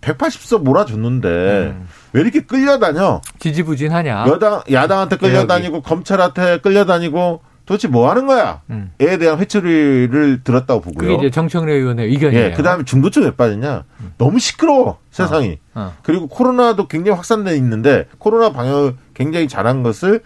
[0.00, 1.28] 180석 몰아줬는데
[1.76, 1.88] 음.
[2.12, 3.20] 왜 이렇게 끌려다녀?
[3.40, 4.24] 지지부진하냐?
[4.28, 8.60] 여당 야당한테 끌려다니고 검찰한테 끌려다니고 도대체 뭐 하는 거야?
[8.68, 8.92] 음.
[9.00, 11.08] 에 대한 회초리를 들었다고 보고요.
[11.08, 12.44] 그게 이제 정청래 의원의 의견이에요.
[12.44, 13.84] 예, 그다음에 중도층 왜 빠졌냐?
[14.00, 14.12] 음.
[14.18, 15.58] 너무 시끄러워 세상이.
[15.74, 15.80] 어.
[15.80, 15.92] 어.
[16.02, 20.20] 그리고 코로나도 굉장히 확산돼 있는데 코로나 방역을 굉장히 잘한 것을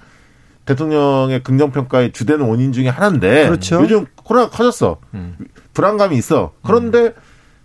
[0.64, 3.80] 대통령의 긍정 평가의 주된 원인 중에 하나인데 그렇죠.
[3.82, 4.98] 요즘 코로나가 커졌어.
[5.14, 5.36] 음.
[5.74, 6.52] 불안감이 있어.
[6.64, 7.12] 그런데 음.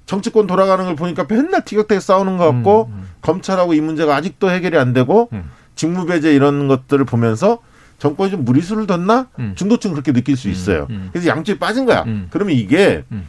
[0.05, 3.09] 정치권 돌아가는 걸 보니까 맨날 티격태격 싸우는 것 같고 음, 음.
[3.21, 5.30] 검찰하고 이 문제가 아직도 해결이 안 되고
[5.76, 7.59] 직무배제 이런 것들을 보면서
[8.04, 9.30] 정권이 좀 무리수를 뒀나?
[9.39, 9.54] 음.
[9.56, 10.88] 중도층 그렇게 느낄 수 음, 있어요.
[10.89, 12.04] 음, 그래서 양쪽이 빠진 거야.
[12.04, 12.28] 음.
[12.32, 13.26] 그러면 이게 음.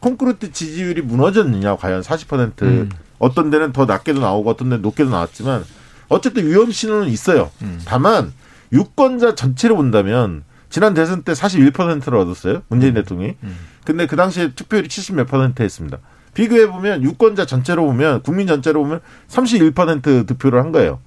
[0.00, 2.90] 콘크리트 지지율이 무너졌느냐 과연 40% 음.
[3.18, 5.64] 어떤 데는 더 낮게도 나오고 어떤 데는 높게도 나왔지만
[6.08, 7.50] 어쨌든 위험 신호는 있어요.
[7.86, 8.32] 다만
[8.72, 12.60] 유권자 전체를 본다면 지난 대선 때 41%를 얻었어요.
[12.68, 13.36] 문재인 대통령이.
[13.84, 15.98] 근데 그 당시에 투표율이 70몇 퍼센트 했습니다.
[16.34, 21.00] 비교해 보면 유권자 전체로 보면 국민 전체로 보면 31% 득표를 한 거예요.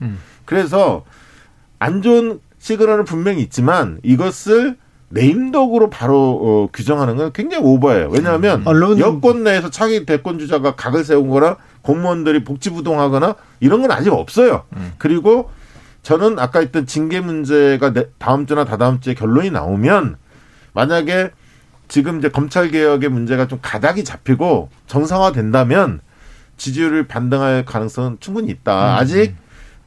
[0.45, 1.05] 그래서
[1.79, 4.77] 안 좋은 시그널은 분명히 있지만 이것을
[5.09, 8.07] 네임덕으로 바로 어, 규정하는 건 굉장히 오버예요.
[8.09, 8.99] 왜냐하면 음.
[8.99, 14.63] 여권 내에서 차기 대권 주자가 각을 세운 거나 공무원들이 복지부동하거나 이런 건 아직 없어요.
[14.77, 14.93] 음.
[14.97, 15.51] 그리고
[16.03, 20.15] 저는 아까 했던 징계 문제가 다음 주나 다다음 주에 결론이 나오면
[20.71, 21.31] 만약에
[21.89, 25.99] 지금 이제 검찰 개혁의 문제가 좀 가닥이 잡히고 정상화 된다면
[26.55, 28.93] 지지율을 반등할 가능성은 충분히 있다.
[28.93, 28.99] 음.
[29.01, 29.35] 아직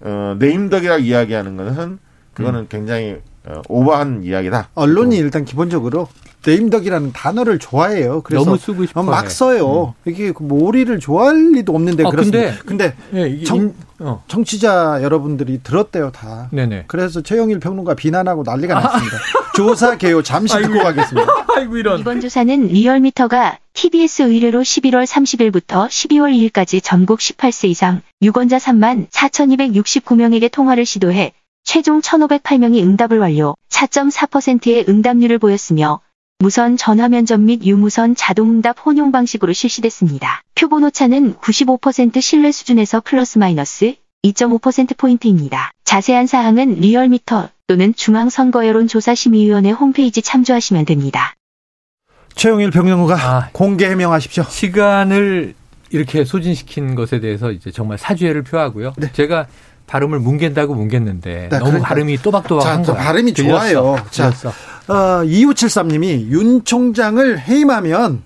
[0.00, 2.05] 어, 레임덕이라고 이야기하는 것은
[2.36, 2.66] 그거는 음.
[2.68, 3.16] 굉장히
[3.46, 4.68] 어, 오버한 이야기다.
[4.74, 6.08] 언론이 일단 기본적으로
[6.46, 8.20] 레임덕이라는 단어를 좋아해요.
[8.22, 9.94] 그래서 너무 쓰고 싶어 막 써요.
[10.06, 10.10] 음.
[10.10, 12.54] 이게 모리를 그 좋아할 리도 없는데 아, 그렇습니다.
[12.64, 14.22] 근데, 근데 네, 정, 어.
[14.28, 16.48] 청취자 여러분들이 들었대요 다.
[16.52, 16.84] 네네.
[16.86, 18.80] 그래서 최영일 평론가 비난하고 난리가 아.
[18.80, 19.16] 났습니다.
[19.56, 21.32] 조사 개요 잠시 듣고 가겠습니다.
[21.56, 22.00] 아이고 이런.
[22.00, 30.52] 이번 조사는 리얼미터가 TBS 의뢰로 11월 30일부터 12월 2일까지 전국 18세 이상 유권자 3만 4,269명에게
[30.52, 31.32] 통화를 시도해
[31.66, 36.00] 최종 1,508명이 응답을 완료, 4.4%의 응답률을 보였으며
[36.38, 40.42] 무선 전화 면접 및 유무선 자동응답 혼용 방식으로 실시됐습니다.
[40.54, 45.72] 표본 오차는 95% 신뢰 수준에서 플러스 마이너스 2.5%포인트입니다.
[45.84, 51.34] 자세한 사항은 리얼미터 또는 중앙선거여론조사심의위원회 홈페이지 참조하시면 됩니다.
[52.36, 54.44] 최용일 평론가 아, 공개 해명하십시오.
[54.44, 55.54] 시간을
[55.90, 58.94] 이렇게 소진시킨 것에 대해서 이제 정말 사죄를 표하고요.
[58.98, 59.10] 네.
[59.12, 59.46] 제가
[59.86, 61.88] 발음을 뭉갠다고 뭉갰는데 네, 너무 그러니까.
[61.88, 62.96] 발음이 또박또박한 거야.
[62.96, 63.70] 발음이 들렸어.
[63.70, 63.96] 좋아요.
[64.10, 64.32] 자,
[64.88, 68.22] 어, 2573님이 윤 총장을 해임하면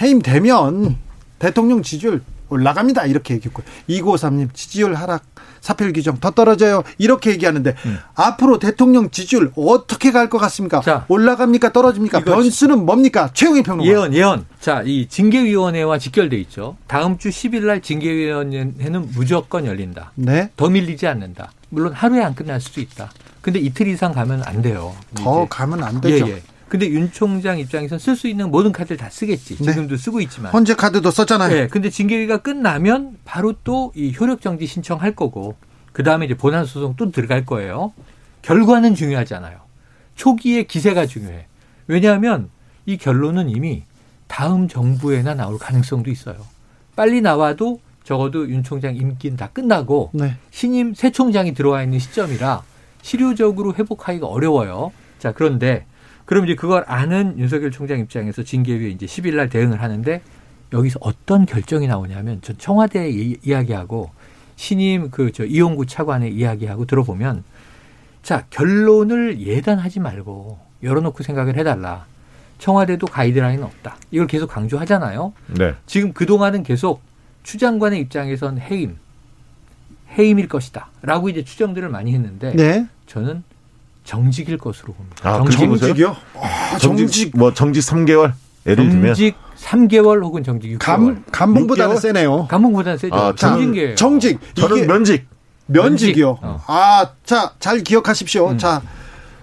[0.00, 0.96] 해임되면
[1.38, 3.06] 대통령 지지율 올라갑니다.
[3.06, 5.22] 이렇게 얘기했고 2953님 지지율 하락
[5.60, 6.82] 사표 규정 더 떨어져요.
[6.98, 7.98] 이렇게 얘기하는데 음.
[8.14, 10.80] 앞으로 대통령 지지율 어떻게 갈 것 같습니까?
[10.80, 11.72] 자, 올라갑니까?
[11.72, 12.20] 떨어집니까?
[12.20, 13.30] 변수는 뭡니까?
[13.32, 13.90] 최영희 평론가.
[13.90, 14.46] 예언, 예언.
[14.60, 16.76] 자, 이 징계위원회와 직결돼 있죠.
[16.86, 20.12] 다음 주 10일 날 징계위원회는 무조건 열린다.
[20.16, 20.50] 네.
[20.56, 21.52] 더 밀리지 않는다.
[21.70, 23.10] 물론 하루에 안 끝날 수도 있다.
[23.40, 24.94] 근데 이틀 이상 가면 안 돼요.
[25.14, 25.46] 더 이제.
[25.50, 26.26] 가면 안 되죠.
[26.28, 26.42] 예, 예.
[26.68, 29.56] 근데 윤 총장 입장에선 쓸 수 있는 모든 카드를 다 쓰겠지.
[29.56, 29.72] 네.
[29.72, 30.02] 지금도 네.
[30.02, 30.52] 쓰고 있지만.
[30.52, 31.54] 헌재 카드도 썼잖아요.
[31.54, 31.68] 네.
[31.68, 35.54] 근데 징계위가 끝나면 바로 또 이 효력 정지 신청할 거고
[35.92, 37.92] 그 다음에 이제 본안 소송 또 들어갈 거예요.
[38.42, 39.58] 결과는 중요하잖아요.
[40.16, 41.46] 초기에 기세가 중요해.
[41.86, 42.50] 왜냐하면
[42.84, 43.84] 이 결론은 이미
[44.26, 46.36] 다음 정부에나 나올 가능성도 있어요.
[46.96, 50.36] 빨리 나와도 적어도 윤 총장 임기는 다 끝나고 네.
[50.50, 52.62] 신임 새 총장이 들어와 있는 시점이라
[53.02, 54.92] 실효적으로 회복하기가 어려워요.
[55.18, 55.86] 자, 그런데
[56.26, 60.20] 그럼 이제 그걸 아는 윤석열 총장 입장에서 징계위에 이제 10일 날 대응을 하는데
[60.72, 63.08] 여기서 어떤 결정이 나오냐면 전 청와대에
[63.42, 64.10] 이야기하고
[64.56, 67.44] 신임 그 저 이용구 차관의 이야기하고 들어보면
[68.22, 72.04] 자 결론을 예단하지 말고 열어놓고 생각을 해달라.
[72.58, 73.96] 청와대도 가이드라인은 없다.
[74.10, 75.32] 이걸 계속 강조하잖아요.
[75.58, 75.74] 네.
[75.84, 77.02] 지금 그 동안은 계속
[77.42, 78.96] 추 장관의 입장에선 해임,
[80.18, 82.86] 해임일 것이다 라고 이제 추정들을 많이 했는데 네.
[83.06, 83.44] 저는
[84.06, 85.28] 정직일 것으로 봅니다.
[85.28, 85.98] 아, 정직.
[85.98, 88.32] 이요 아, 정직 뭐 정직 3개월
[88.64, 90.78] 예를 들면 정직 3개월 혹은 정직 6개월.
[90.78, 92.46] 감 감봉보다는 세네요.
[92.46, 93.14] 감봉보다는 세죠.
[93.14, 93.94] 아, 정직이에요.
[93.96, 94.38] 정직.
[94.54, 95.26] 저는 면직.
[95.66, 96.38] 면직이요.
[96.40, 96.62] 어.
[96.68, 98.50] 아, 자, 잘 기억하십시오.
[98.50, 98.58] 음.
[98.58, 98.80] 자,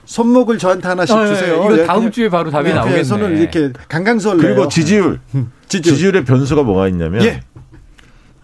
[0.06, 1.56] 손목을 저한테 하나씩 아, 주세요.
[1.56, 2.12] 이거 예, 다음 예.
[2.12, 3.04] 주에 바로 답이 네, 나오겠네.
[3.04, 5.20] 손을 이렇게 강강수를 그리고 지지율.
[5.36, 5.96] 음, 지지율.
[5.96, 7.42] 지지율 의 변수가 뭐가 있냐면 예.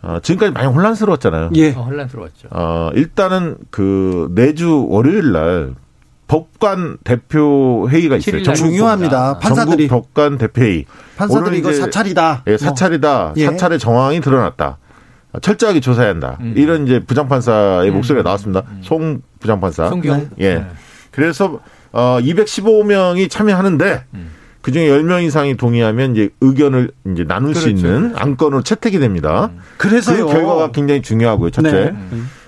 [0.01, 1.51] 어, 지금까지 많이 혼란스러웠잖아요.
[1.55, 1.71] 예.
[1.71, 2.49] 어, 혼란스러웠죠.
[2.51, 5.75] 어, 일단은 그 내주 월요일 날
[6.29, 8.43] 법관 대표 회의가 있어요.
[8.43, 9.39] 정 중요합니다.
[9.39, 10.85] 판사들이 전국 법관 대표 회의.
[11.17, 12.43] 판사들이 이거 사찰이다.
[12.47, 13.33] 예, 사찰이다.
[13.35, 13.45] 뭐.
[13.45, 14.77] 사찰의 정황이 드러났다.
[15.41, 16.37] 철저하게 조사해야 한다.
[16.41, 16.53] 음.
[16.55, 17.95] 이런 이제 부장판사의 음.
[17.95, 18.63] 목소리가 나왔습니다.
[18.69, 18.81] 음.
[18.83, 19.89] 송 부장판사.
[19.89, 20.29] 송경.
[20.39, 20.55] 예.
[20.55, 20.65] 네.
[21.11, 21.59] 그래서
[21.91, 24.29] 어 215명이 참여하는데 음.
[24.61, 27.61] 그 중에 10명 이상이 동의하면 이제 의견을 이제 나눌 그렇죠.
[27.61, 29.49] 수 있는 안건으로 채택이 됩니다.
[29.51, 29.59] 음.
[29.77, 31.49] 그래서 그 결과가 굉장히 중요하고요.
[31.49, 31.71] 첫째.
[31.71, 31.95] 네.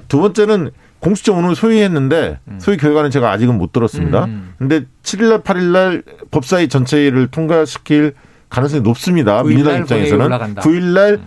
[0.07, 0.69] 두 번째는
[1.02, 2.60] 공수처 오늘 소위했는데 음.
[2.60, 4.26] 소위 결과는 제가 아직은 못 들었습니다.
[4.26, 4.54] 음.
[4.58, 8.14] 근데 7일날 8일날 법사위 전체를 통과시킬
[8.49, 9.43] 가능성이 높습니다.
[9.43, 11.26] 민주당 입장에서는 9일날 음.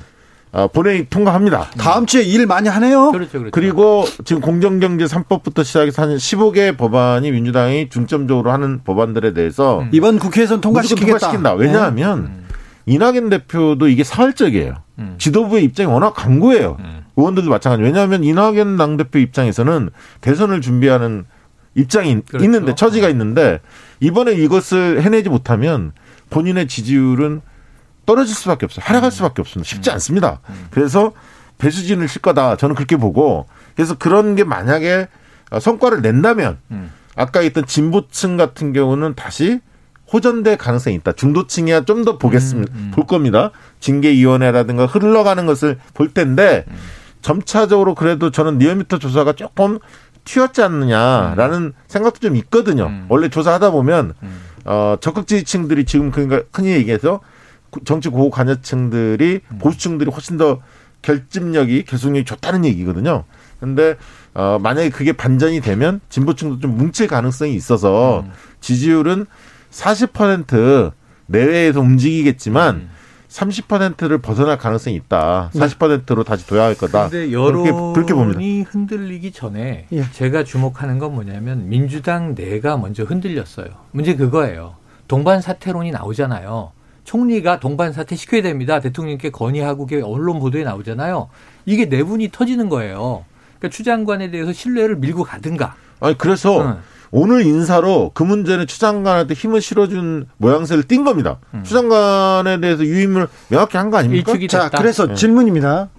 [0.53, 1.70] 어, 본회의 통과합니다.
[1.77, 3.11] 다음 주에 일 많이 하네요.
[3.11, 3.51] 그렇죠, 그렇죠.
[3.51, 9.91] 그리고 지금 공정경제 3법부터 시작해서 한 15개 법안이 민주당이 중점적으로 하는 법안들에 대해서 음.
[9.93, 11.18] 이번 국회에서는 통과시키겠다.
[11.18, 11.55] 통과시킨다.
[11.55, 12.31] 왜냐하면 네.
[12.31, 12.45] 음.
[12.87, 14.75] 이낙연 대표도 이게 사활적이에요.
[15.01, 15.14] 음.
[15.18, 16.77] 지도부의 입장이 워낙 강고해요.
[16.79, 17.03] 음.
[17.16, 17.82] 의원들도 마찬가지.
[17.82, 19.90] 왜냐하면 이낙연 당대표 입장에서는
[20.20, 21.24] 대선을 준비하는
[21.74, 22.44] 입장이 그렇죠.
[22.44, 23.60] 있는데 처지가 있는데
[24.00, 25.92] 이번에 이것을 해내지 못하면
[26.30, 27.40] 본인의 지지율은
[28.06, 28.84] 떨어질 수밖에 없어요.
[28.86, 29.10] 하락할 음.
[29.10, 29.68] 수밖에 없습니다.
[29.68, 29.94] 쉽지 음.
[29.94, 30.40] 않습니다.
[30.50, 30.66] 음.
[30.70, 31.12] 그래서
[31.58, 32.56] 배수진을 실 거다.
[32.56, 33.46] 저는 그렇게 보고
[33.76, 35.08] 그래서 그런 게 만약에
[35.60, 36.58] 성과를 낸다면
[37.16, 39.60] 아까 있던 진보층 같은 경우는 다시
[40.12, 41.12] 호전될 가능성이 있다.
[41.12, 42.72] 중도층이야 좀 더 보겠습니다.
[42.92, 43.50] 볼 겁니다.
[43.80, 46.74] 징계위원회라든가 흘러가는 것을 볼 텐데 음.
[47.25, 49.79] 점차적으로 그래도 저는 리얼미터 조사가 조금
[50.25, 51.72] 튀었지 않느냐라는 음.
[51.89, 52.87] 생각도 좀 있거든요.
[52.87, 53.07] 음.
[53.09, 54.41] 원래 조사하다 보면 음.
[54.66, 57.20] 어 적극 지지층들이 지금 그러니까 흔히 얘기해서
[57.87, 60.61] 정치 고호 관여층들이 보수층들이 훨씬 더
[61.01, 63.25] 결집력이 결속력이 좋다는 얘기거든요.
[63.59, 63.97] 근데
[64.35, 68.27] 어 만약에 그게 반전이 되면 진보층도 좀 뭉칠 가능성이 있어서
[68.61, 69.25] 지지율은
[69.70, 70.93] 40%
[71.27, 72.91] 내외에서 움직이겠지만 음.
[73.35, 75.51] 30%를 벗어날 가능성이 있다.
[75.55, 77.09] 40%로 다시 도약할 거다.
[77.09, 80.11] 그런데 여론이 그렇게, 그렇게 흔들리기 전에 예.
[80.12, 83.66] 제가 주목하는 건 뭐냐면 민주당 내가 먼저 흔들렸어요.
[83.91, 84.76] 문제 그거예요.
[85.09, 86.70] 동반 사태론이 나오잖아요.
[87.03, 88.78] 총리가 동반 사퇴 시켜야 됩니다.
[88.78, 91.28] 대통령께 건의하고 언론 보도에 나오잖아요.
[91.66, 93.24] 이게 내분이 터지는 거예요.
[93.59, 95.74] 그러니까 추 장관에 대해서 신뢰를 밀고 가든가.
[96.01, 96.78] 아니 그래서 응.
[97.16, 101.38] 오늘 인사로 그 문제는 추 장관한테 힘을 실어준 모양새를 띈 겁니다.
[101.54, 101.62] 음.
[101.62, 104.32] 추 장관에 대해서 유임을 명확히 한 거 아닙니까?
[104.48, 105.14] 자, 그래서 네.
[105.14, 105.90] 질문입니다.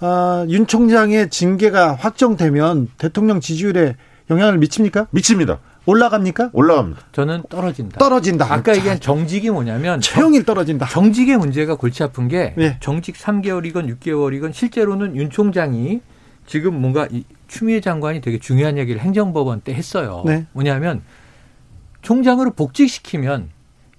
[0.00, 3.96] 어, 윤 총장의 징계가 확정되면 대통령 지지율에
[4.30, 5.08] 영향을 미칩니까?
[5.10, 5.58] 미칩니다.
[5.86, 6.50] 올라갑니까?
[6.52, 7.00] 올라갑니다.
[7.10, 7.98] 저는 떨어진다.
[7.98, 8.46] 떨어진다.
[8.48, 10.86] 아까 얘기한 정직이 뭐냐면 최영일 떨어진다.
[10.86, 12.76] 정직의 문제가 골치 아픈 게 네.
[12.80, 16.00] 정직 3개월이건 6개월이건 실제로는 윤 총장이
[16.46, 20.22] 지금 뭔가 이 추미애 장관이 되게 중요한 얘기를 행정법원 때 했어요.
[20.24, 20.46] 네.
[20.52, 21.02] 뭐냐면
[22.00, 23.50] 총장으로 복직시키면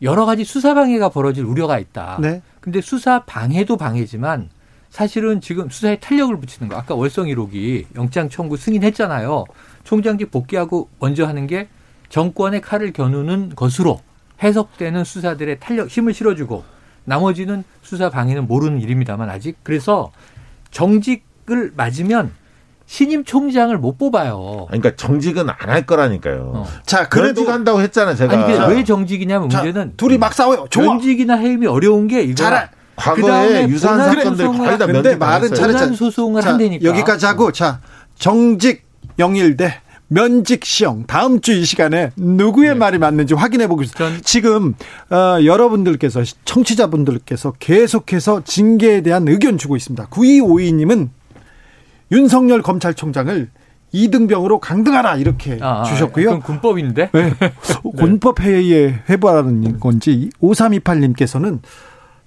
[0.01, 2.17] 여러 가지 수사 방해가 벌어질 우려가 있다.
[2.19, 2.41] 네.
[2.59, 4.49] 근데 수사 방해도 방해지만
[4.89, 6.75] 사실은 지금 수사에 탄력을 붙이는 거.
[6.75, 9.45] 아까 월성 1호기 영장 청구 승인했잖아요.
[9.83, 11.67] 총장직 복귀하고 먼저 하는 게
[12.09, 14.01] 정권의 칼을 겨누는 것으로
[14.41, 16.63] 해석되는 수사들의 탄력, 힘을 실어주고
[17.05, 19.57] 나머지는 수사 방해는 모르는 일입니다만 아직.
[19.61, 20.11] 그래서
[20.71, 22.31] 정직을 맞으면
[22.93, 24.67] 신임 총장을 못 뽑아요.
[24.67, 26.51] 그러니까 정직은 안 할 거라니까요.
[26.53, 26.67] 어.
[26.85, 28.45] 자, 그래도 한다고 했잖아요, 제가.
[28.45, 30.67] 아니, 왜 정직이냐면 자, 문제는 둘이 막 싸워요.
[30.69, 30.83] 좋아.
[30.85, 32.35] 면직이나 해임이 어려운 게 이거.
[32.35, 36.85] 잘 과거에 유사한 사건들 거의 다 면직 말은 잘했 소송을 한다니까.
[36.87, 37.79] 여기까지 하고 자
[38.19, 38.85] 정직
[39.17, 42.75] 영일대 면직 시형 다음 주 이 시간에 누구의 네.
[42.75, 44.21] 말이 맞는지 확인해 보겠습니다.
[44.23, 44.75] 지금
[45.09, 50.05] 어, 여러분들께서 청취자분들께서 계속해서 징계에 대한 의견 주고 있습니다.
[50.11, 51.09] 9252님은
[52.13, 53.49] 윤석열 검찰총장을
[53.91, 56.25] 이등병으로 강등하라 이렇게 아, 아 주셨고요.
[56.25, 57.09] 그건 군법인데?
[57.13, 57.33] 네.
[57.95, 61.59] 군법 회의에 회부하는 건지 5328님께서는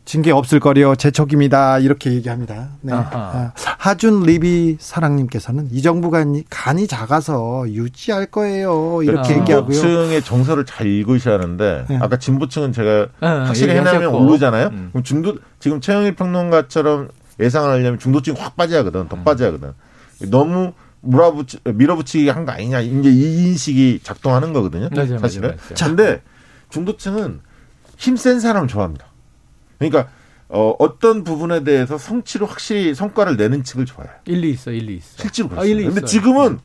[0.04, 1.80] 징계 없을 거려 제척입니다.
[1.80, 2.68] 이렇게 얘기합니다.
[2.80, 2.92] 네.
[2.94, 9.02] 아, 하준 리비 사랑님께서는 이 정부가 간이 작아서 유지할 거예요.
[9.02, 9.74] 이렇게 아, 얘기하고요.
[9.74, 11.98] 진보층의 정서를 잘 읽으셔야 하는데 네.
[12.00, 14.68] 아까 진보층은 제가 아, 확실히 해내면 오르잖아요.
[14.68, 14.88] 음.
[14.92, 17.08] 그럼 중도 지금 최영일 평론가처럼
[17.40, 19.08] 예상을 하려면 중도층이 확 빠져야 하거든.
[19.08, 19.24] 더 음.
[19.24, 19.72] 빠져야 하거든.
[20.30, 22.80] 너무 물어붙이, 밀어붙이기 한 거 아니냐.
[22.80, 24.88] 이제 이 인식이 작동하는 거거든요.
[24.90, 25.50] 맞아, 사실은.
[25.50, 25.86] 맞아, 맞아.
[25.86, 26.22] 근데
[26.70, 27.40] 중도층은
[27.98, 29.06] 힘 센 사람을 좋아합니다.
[29.78, 30.08] 그러니까
[30.48, 34.12] 어, 어떤 부분에 대해서 성취로 확실히 성과를 내는 측을 좋아해요.
[34.26, 35.16] 일리 있어, 일리 있어.
[35.22, 35.60] 실제로 그렇습니다.
[35.60, 36.06] 아, 일리 근데 있어요.
[36.06, 36.58] 지금은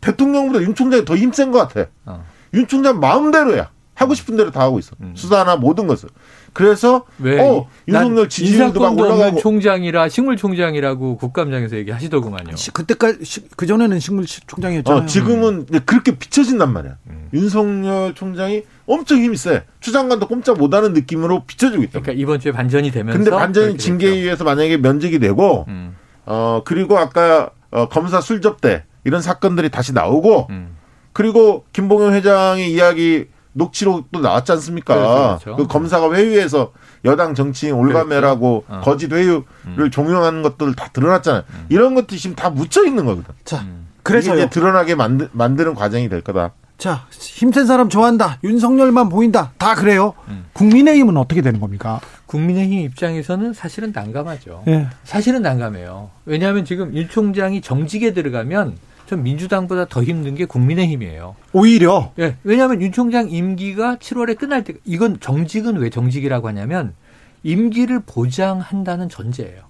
[0.00, 1.88] 대통령보다 윤 총장이 더 힘센 것 같아.
[2.06, 2.24] 어.
[2.54, 3.70] 윤 총장 마음대로야.
[3.94, 4.96] 하고 싶은 대로 다 하고 있어.
[5.00, 5.12] 음.
[5.14, 6.08] 수사나 모든 것을.
[6.52, 7.40] 그래서 왜?
[7.40, 12.54] 어 윤석열 지지율도 막 올라가고 총장이라 식물 총장이라고 국감장에서 얘기하시더구만요.
[12.72, 15.02] 그때까지 그 전에는 식물 총장이었잖아요.
[15.02, 16.96] 어, 지금은 그렇게 비춰진단 말이야.
[17.08, 17.28] 음.
[17.32, 19.64] 윤석열 총장이 엄청 힘이 세.
[19.80, 22.00] 추장관도 꼼짝 못하는 느낌으로 비춰지고 있다.
[22.00, 23.18] 그러니까 이번 주에 반전이 되면서.
[23.18, 25.96] 근데 반전이 징계위에서 만약에 면직이 되고, 음.
[26.26, 30.76] 어 그리고 아까 어, 검사 술접 대 이런 사건들이 다시 나오고, 음.
[31.12, 34.94] 그리고 김봉현 회장의 이야기 녹취록도 나왔지 않습니까?
[34.94, 35.56] 그렇죠, 그렇죠.
[35.56, 36.72] 그 검사가 회의에서
[37.04, 38.80] 여당 정치인 올가매라고 그렇죠.
[38.80, 38.84] 어.
[38.84, 39.90] 거짓 회유를 음.
[39.90, 41.44] 종용하는 것들 다 드러났잖아요.
[41.48, 41.66] 음.
[41.68, 43.34] 이런 것들이 지금 다 묻혀 있는 거거든.
[43.44, 43.88] 자, 음.
[44.02, 46.52] 그래서 이제 드러나게 만드, 만드는 과정이 될 거다.
[46.78, 48.38] 자, 힘센 사람 좋아한다.
[48.42, 49.52] 윤석열만 보인다.
[49.56, 50.14] 다 그래요.
[50.28, 50.46] 음.
[50.54, 52.00] 국민의힘은 어떻게 되는 겁니까?
[52.26, 54.64] 국민의힘 입장에서는 사실은 난감하죠.
[54.66, 54.88] 예.
[55.04, 56.10] 사실은 난감해요.
[56.24, 58.76] 왜냐하면 지금 윤 총장이 정직에 들어가면
[59.12, 61.36] 전 민주당보다 더 힘든 게 국민의힘이에요.
[61.52, 62.12] 오히려.
[62.18, 62.36] 예.
[62.44, 66.94] 왜냐하면 윤 총장 임기가 7월에 끝날 때 이건 정직은 왜 정직이라고 하냐면
[67.42, 69.64] 임기를 보장한다는 전제예요.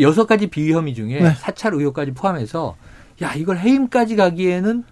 [0.00, 1.34] 여섯 가지 비위 혐의 중에 네.
[1.34, 2.76] 사찰 의혹까지 포함해서
[3.20, 4.84] 야 이걸 해임까지 가기에는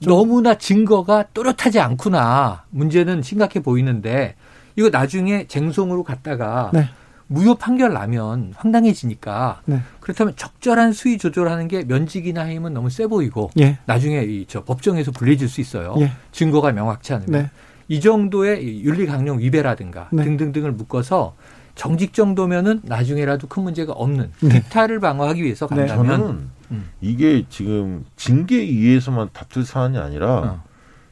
[0.00, 2.64] 너무나 증거가 또렷하지 않구나.
[2.68, 4.34] 문제는 심각해 보이는데
[4.76, 6.90] 이거 나중에 쟁송으로 갔다가 네.
[7.28, 9.80] 무효 판결 나면 황당해지니까 네.
[10.00, 13.78] 그렇다면 적절한 수위 조절하는 게 면직이나 해임은 너무 세 보이고 예.
[13.86, 15.94] 나중에 이 저 법정에서 불리해질 수 있어요.
[15.98, 16.12] 예.
[16.30, 17.50] 증거가 명확치 않으면 네.
[17.88, 20.22] 이 정도의 윤리 강령 위배라든가 네.
[20.24, 21.34] 등등등을 묶어서
[21.74, 24.48] 정직 정도면은 나중에라도 큰 문제가 없는 네.
[24.48, 25.86] 빅타를 방어하기 위해서 네.
[25.86, 26.90] 간다면 저는 음.
[27.00, 30.62] 이게 지금 징계 위에서만 다툴 사안이 아니라 어.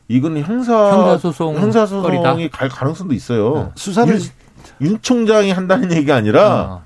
[0.09, 3.53] 이건 형사 형사소송 형사소송이 갈 가능성도 있어요.
[3.55, 3.73] 어.
[3.75, 4.19] 수사를
[4.85, 6.85] 윤 총장이 한다는 얘기가 아니라 어.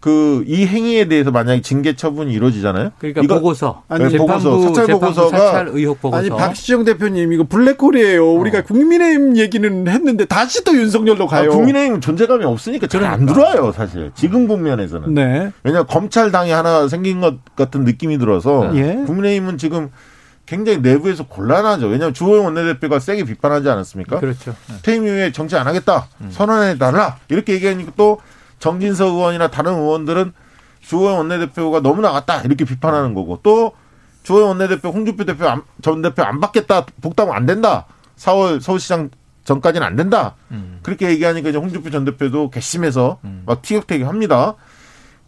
[0.00, 2.92] 그이 행위에 대해서 만약에 징계 처분이 이루어지잖아요.
[2.98, 7.44] 그러니까 이거, 보고서 아니 재판부, 보고서 사찰 보고서가 사찰 의혹 보고서 아니 박시정 대표님 이거
[7.44, 8.26] 블랙홀이에요.
[8.26, 8.32] 어.
[8.32, 11.50] 우리가 국민의힘 얘기는 했는데 다시 또 윤석열로 가요.
[11.50, 15.12] 아, 국민의힘 존재감이 없으니까 잘안 들어와요 사실 지금 국면에서는.
[15.12, 15.52] 네.
[15.64, 19.02] 왜냐 검찰 당이 하나 생긴 것 같은 느낌이 들어서 예.
[19.04, 19.90] 국민의힘은 지금
[20.50, 21.86] 굉장히 내부에서 곤란하죠.
[21.86, 24.18] 왜냐하면 주호영 원내대표가 세게 비판하지 않았습니까?
[24.18, 24.52] 그렇죠.
[24.68, 24.74] 네.
[24.82, 26.08] 퇴임 이후에 정치 안 하겠다.
[26.22, 26.30] 음.
[26.32, 27.18] 선언해 달라.
[27.28, 28.20] 이렇게 얘기하니까 또
[28.58, 30.32] 정진석 의원이나 다른 의원들은
[30.80, 32.40] 주호영 원내대표가 너무 나갔다.
[32.42, 33.74] 이렇게 비판하는 거고 또
[34.24, 36.84] 주호영 원내대표 홍준표 대표 안, 전 대표 안 받겠다.
[37.00, 37.86] 복당 안 된다.
[38.16, 39.10] 4월 서울시장
[39.44, 40.34] 전까지는 안 된다.
[40.50, 40.80] 음.
[40.82, 43.44] 그렇게 얘기하니까 이제 홍준표 전 대표도 괘씸해서 음.
[43.46, 44.56] 막 티격태격 합니다.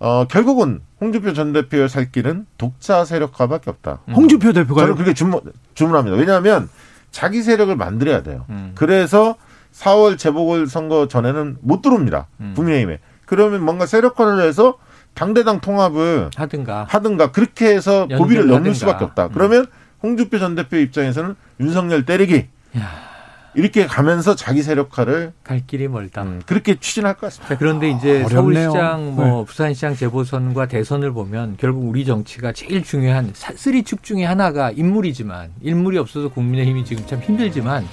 [0.02, 4.00] 어, 결국은 홍준표 전 대표의 살 길은 독자 세력화밖에 없다.
[4.08, 4.14] 음.
[4.14, 5.40] 홍준표 대표가 저는 그렇게 주문,
[5.74, 6.16] 주문합니다.
[6.16, 6.68] 왜냐하면
[7.12, 8.44] 자기 세력을 만들어야 돼요.
[8.50, 8.72] 음.
[8.74, 9.36] 그래서
[9.72, 12.26] 4월 재보궐 선거 전에는 못 들어옵니다.
[12.40, 12.52] 음.
[12.56, 12.98] 국민의힘에.
[13.26, 14.76] 그러면 뭔가 세력화를 해서
[15.14, 19.28] 당대당 통합을 하든가 하든가 그렇게 해서 고비를 넘을 수밖에 없다.
[19.28, 19.66] 그러면 음.
[20.02, 22.48] 홍준표 전 대표 입장에서는 윤석열 때리기.
[22.76, 23.11] 야.
[23.54, 26.22] 이렇게 가면서 자기 세력화를 갈 길이 멀다.
[26.22, 27.54] 음, 그렇게 추진할 것 같습니다.
[27.54, 29.44] 자, 그런데 이제 아, 서울시장, 뭐 네.
[29.46, 35.98] 부산시장 재보선과 대선을 보면 결국 우리 정치가 제일 중요한 three 축 중에 하나가 인물이지만 인물이
[35.98, 37.86] 없어서 국민의힘이 지금 참 힘들지만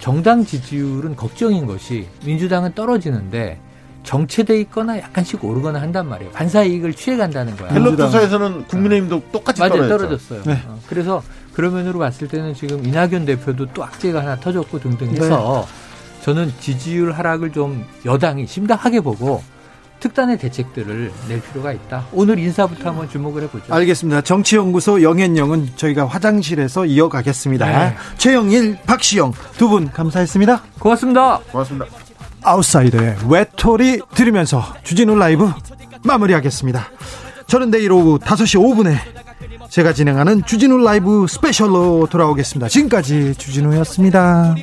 [0.00, 3.58] 정당 지지율은 걱정인 것이 민주당은 떨어지는데
[4.02, 6.30] 정체돼 있거나 약간씩 오르거나 한단 말이에요.
[6.32, 7.70] 반사 이익을 취해 간다는 거야.
[7.70, 9.98] 갤럽 조사에서는 국민의힘도 똑같이 맞아요, 떨어졌죠.
[9.98, 10.42] 떨어졌어요.
[10.44, 10.62] 네.
[10.66, 11.22] 어, 그래서
[11.54, 16.24] 그런 면으로 봤을 때는 지금 이낙연 대표도 또 악재가 하나 터졌고 등등 해서 네.
[16.24, 19.42] 저는 지지율 하락을 좀 여당이 심각하게 보고
[20.00, 22.06] 특단의 대책들을 낼 필요가 있다.
[22.12, 23.72] 오늘 인사부터 한번 주목을 해보죠.
[23.72, 24.20] 알겠습니다.
[24.22, 27.66] 정치연구소 영앤영은 저희가 화장실에서 이어가겠습니다.
[27.66, 27.96] 네.
[28.18, 30.62] 최영일, 박시영 두 분 감사했습니다.
[30.78, 31.38] 고맙습니다.
[31.50, 31.86] 고맙습니다.
[32.42, 35.48] 아웃사이더의 외톨이 들으면서 주진우 라이브
[36.04, 36.90] 마무리하겠습니다.
[37.46, 39.23] 저는 내일 오후 5시 5분에
[39.74, 42.68] 제가 진행하는 주진우 라이브 스페셜로 돌아오겠습니다.
[42.68, 44.54] 지금까지 주진우였습니다.